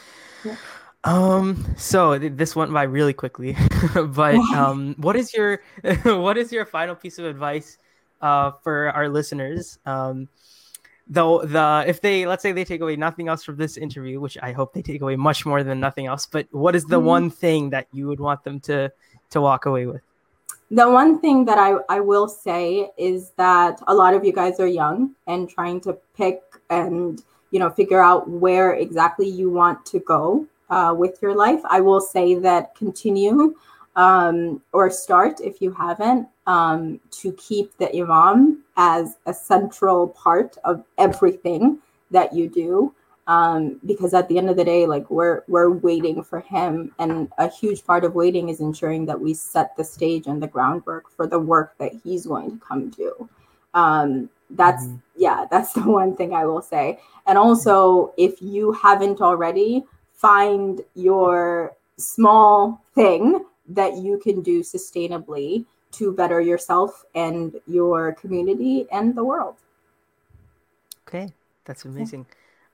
yeah. 0.43 0.57
Um, 1.05 1.65
so 1.77 2.19
this 2.19 2.55
went 2.55 2.73
by 2.73 2.83
really 2.83 3.15
quickly, 3.15 3.57
but 3.95 4.35
um, 4.55 4.95
what 4.99 5.17
is 5.17 5.33
your 5.33 5.63
what 6.05 6.37
is 6.37 6.53
your 6.53 6.67
final 6.67 6.95
piece 6.95 7.19
of 7.19 7.25
advice 7.25 7.79
uh 8.21 8.53
for 8.63 8.91
our 8.91 9.09
listeners? 9.09 9.79
Um, 9.87 10.29
though 11.09 11.43
the 11.45 11.85
if 11.87 12.01
they 12.03 12.27
let's 12.27 12.43
say 12.43 12.53
they 12.53 12.65
take 12.65 12.83
away 12.83 12.97
nothing 12.97 13.29
else 13.29 13.45
from 13.45 13.57
this 13.57 13.77
interview, 13.79 14.21
which 14.21 14.37
I 14.43 14.53
hope 14.53 14.75
they 14.75 14.83
take 14.83 15.01
away 15.01 15.17
much 15.17 15.47
more 15.47 15.65
than 15.65 15.81
nothing 15.81 16.07
else, 16.07 16.27
but 16.27 16.47
what 16.51 16.77
is 16.77 16.85
the 16.85 16.99
mm-hmm. 16.99 17.07
one 17.07 17.31
thing 17.31 17.71
that 17.71 17.89
you 17.93 18.07
would 18.07 18.21
want 18.21 18.45
them 18.45 18.61
to 18.61 18.93
to 19.31 19.41
walk 19.41 19.65
away 19.65 19.87
with? 19.87 20.03
The 20.73 20.89
one 20.89 21.19
thing 21.19 21.47
that 21.47 21.59
I, 21.59 21.79
I 21.89 21.99
will 21.99 22.29
say 22.29 22.91
is 22.97 23.31
that 23.37 23.83
a 23.89 23.95
lot 23.95 24.15
of 24.15 24.25
you 24.25 24.33
guys 24.33 24.61
are 24.61 24.69
young 24.69 25.17
and 25.27 25.49
trying 25.49 25.81
to 25.81 25.95
pick 26.15 26.43
and 26.69 27.23
you 27.51 27.59
know 27.59 27.71
figure 27.71 28.03
out 28.03 28.29
where 28.29 28.75
exactly 28.75 29.27
you 29.27 29.51
want 29.51 29.87
to 29.87 29.99
go 30.01 30.47
uh, 30.71 30.95
with 30.97 31.21
your 31.21 31.35
life. 31.35 31.61
I 31.69 31.81
will 31.81 32.01
say 32.01 32.35
that 32.37 32.75
continue 32.75 33.55
um, 33.97 34.63
or 34.73 34.89
start 34.91 35.41
if 35.41 35.61
you 35.61 35.73
haven't 35.73 36.29
um, 36.47 37.01
to 37.11 37.33
keep 37.33 37.77
the 37.79 37.95
imam 37.95 38.63
as 38.77 39.17
a 39.27 39.35
central 39.35 40.09
part 40.09 40.57
of 40.65 40.85
everything 40.97 41.79
that 42.11 42.33
you 42.33 42.49
do. 42.49 42.95
um, 43.31 43.81
because 43.87 44.13
at 44.13 44.29
the 44.29 44.39
end 44.39 44.51
of 44.51 44.57
the 44.57 44.65
day, 44.65 44.87
like 44.87 45.09
we're 45.09 45.45
we're 45.47 45.71
waiting 45.71 46.21
for 46.25 46.41
him, 46.41 46.93
and 46.99 47.29
a 47.39 47.49
huge 47.49 47.85
part 47.85 48.05
of 48.05 48.17
waiting 48.17 48.49
is 48.49 48.59
ensuring 48.59 49.07
that 49.07 49.21
we 49.21 49.35
set 49.35 49.77
the 49.77 49.85
stage 49.85 50.27
and 50.27 50.43
the 50.43 50.49
groundwork 50.49 51.09
for 51.15 51.29
the 51.29 51.39
work 51.39 51.79
that 51.79 51.93
he's 52.03 52.27
going 52.27 52.51
to 52.51 52.67
come 52.67 52.91
do. 52.91 53.29
Um, 53.73 54.29
that's 54.51 54.85
mm-hmm. 54.85 54.97
yeah, 55.17 55.47
that's 55.49 55.73
the 55.79 55.83
one 55.83 56.17
thing 56.17 56.35
I 56.35 56.45
will 56.45 56.61
say. 56.61 56.99
And 57.29 57.39
also, 57.39 58.13
if 58.17 58.43
you 58.43 58.73
haven't 58.73 59.21
already, 59.21 59.85
find 60.21 60.83
your 60.95 61.75
small 61.97 62.83
thing 62.95 63.45
that 63.69 63.97
you 63.97 64.19
can 64.19 64.43
do 64.43 64.61
sustainably 64.63 65.65
to 65.93 66.13
better 66.13 66.41
yourself 66.41 67.05
and 67.15 67.59
your 67.67 68.13
community 68.13 68.87
and 68.93 69.15
the 69.15 69.25
world. 69.25 69.57
Okay, 71.09 71.33
that's 71.65 71.85
amazing. 71.85 72.27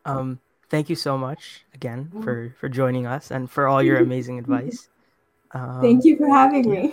Um, 0.04 0.40
thank 0.70 0.90
you 0.90 0.96
so 0.96 1.16
much 1.16 1.64
again 1.74 2.10
for 2.22 2.54
for 2.58 2.68
joining 2.68 3.06
us 3.06 3.30
and 3.30 3.50
for 3.50 3.68
all 3.68 3.82
your 3.82 3.98
amazing 3.98 4.38
advice. 4.44 4.88
Um, 5.52 5.80
thank 5.80 6.04
you 6.04 6.16
for 6.16 6.28
having 6.28 6.68
me. 6.68 6.92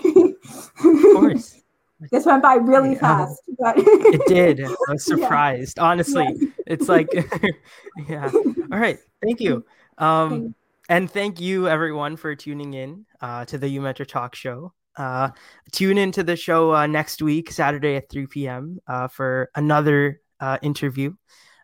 of 0.83 1.01
course. 1.13 1.59
This 2.11 2.25
went 2.25 2.43
by 2.43 2.55
really 2.55 2.93
yeah. 2.93 2.99
fast, 3.25 3.41
but 3.57 3.75
it 3.77 4.21
did. 4.27 4.59
I 4.61 4.75
was 4.89 5.05
surprised. 5.05 5.77
Yeah. 5.77 5.85
Honestly, 5.85 6.27
yeah. 6.35 6.47
it's 6.67 6.89
like, 6.89 7.07
yeah. 8.09 8.29
All 8.33 8.77
right. 8.77 8.99
Thank 9.21 9.39
you. 9.39 9.63
Um, 9.97 10.55
and 10.89 11.09
thank 11.09 11.39
you 11.39 11.67
everyone 11.67 12.17
for 12.17 12.35
tuning 12.35 12.73
in 12.73 13.05
uh, 13.21 13.45
to 13.45 13.57
the 13.57 13.79
Mentor 13.79 14.05
Talk 14.05 14.35
Show. 14.35 14.73
Uh, 14.95 15.29
tune 15.71 15.97
into 15.97 16.23
the 16.23 16.35
show 16.35 16.73
uh, 16.73 16.87
next 16.87 17.21
week, 17.21 17.51
Saturday 17.51 17.95
at 17.95 18.09
3 18.09 18.27
p.m. 18.27 18.79
Uh, 18.87 19.07
for 19.07 19.49
another 19.55 20.21
uh, 20.39 20.57
interview. 20.61 21.13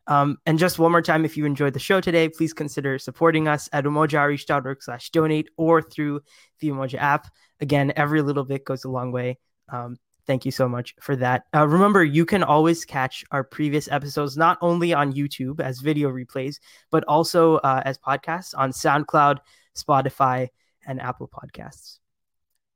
Um, 0.07 0.37
and 0.47 0.57
just 0.57 0.79
one 0.79 0.91
more 0.91 1.03
time, 1.03 1.23
if 1.23 1.37
you 1.37 1.45
enjoyed 1.45 1.73
the 1.73 1.79
show 1.79 2.01
today, 2.01 2.29
please 2.29 2.53
consider 2.53 2.97
supporting 2.97 3.47
us 3.47 3.69
at 3.71 3.83
umojaoutreach.org 3.83 4.81
slash 4.81 5.11
donate 5.11 5.49
or 5.55 5.83
through 5.83 6.21
the 6.59 6.69
Umoja 6.69 6.97
app. 6.97 7.27
Again, 7.61 7.93
every 7.95 8.23
little 8.23 8.43
bit 8.43 8.65
goes 8.65 8.85
a 8.85 8.89
long 8.89 9.11
way. 9.11 9.37
Um, 9.71 9.97
thank 10.29 10.45
you 10.45 10.51
so 10.51 10.69
much 10.69 10.93
for 11.01 11.15
that. 11.15 11.45
Uh, 11.55 11.67
remember, 11.67 12.03
you 12.03 12.23
can 12.23 12.43
always 12.43 12.85
catch 12.85 13.25
our 13.31 13.43
previous 13.43 13.87
episodes 13.87 14.37
not 14.37 14.59
only 14.61 14.93
on 14.93 15.11
YouTube 15.11 15.59
as 15.59 15.79
video 15.79 16.09
replays, 16.09 16.59
but 16.91 17.03
also 17.07 17.55
uh, 17.57 17.81
as 17.83 17.97
podcasts 17.97 18.53
on 18.55 18.71
SoundCloud, 18.71 19.39
Spotify, 19.75 20.49
and 20.85 21.01
Apple 21.01 21.27
Podcasts. 21.27 21.97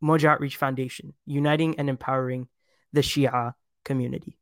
Umoja 0.02 0.30
Outreach 0.30 0.58
Foundation, 0.58 1.13
uniting 1.28 1.78
and 1.78 1.92
empowering 1.92 2.48
the 2.92 3.02
Shia 3.02 3.54
community. 3.86 4.39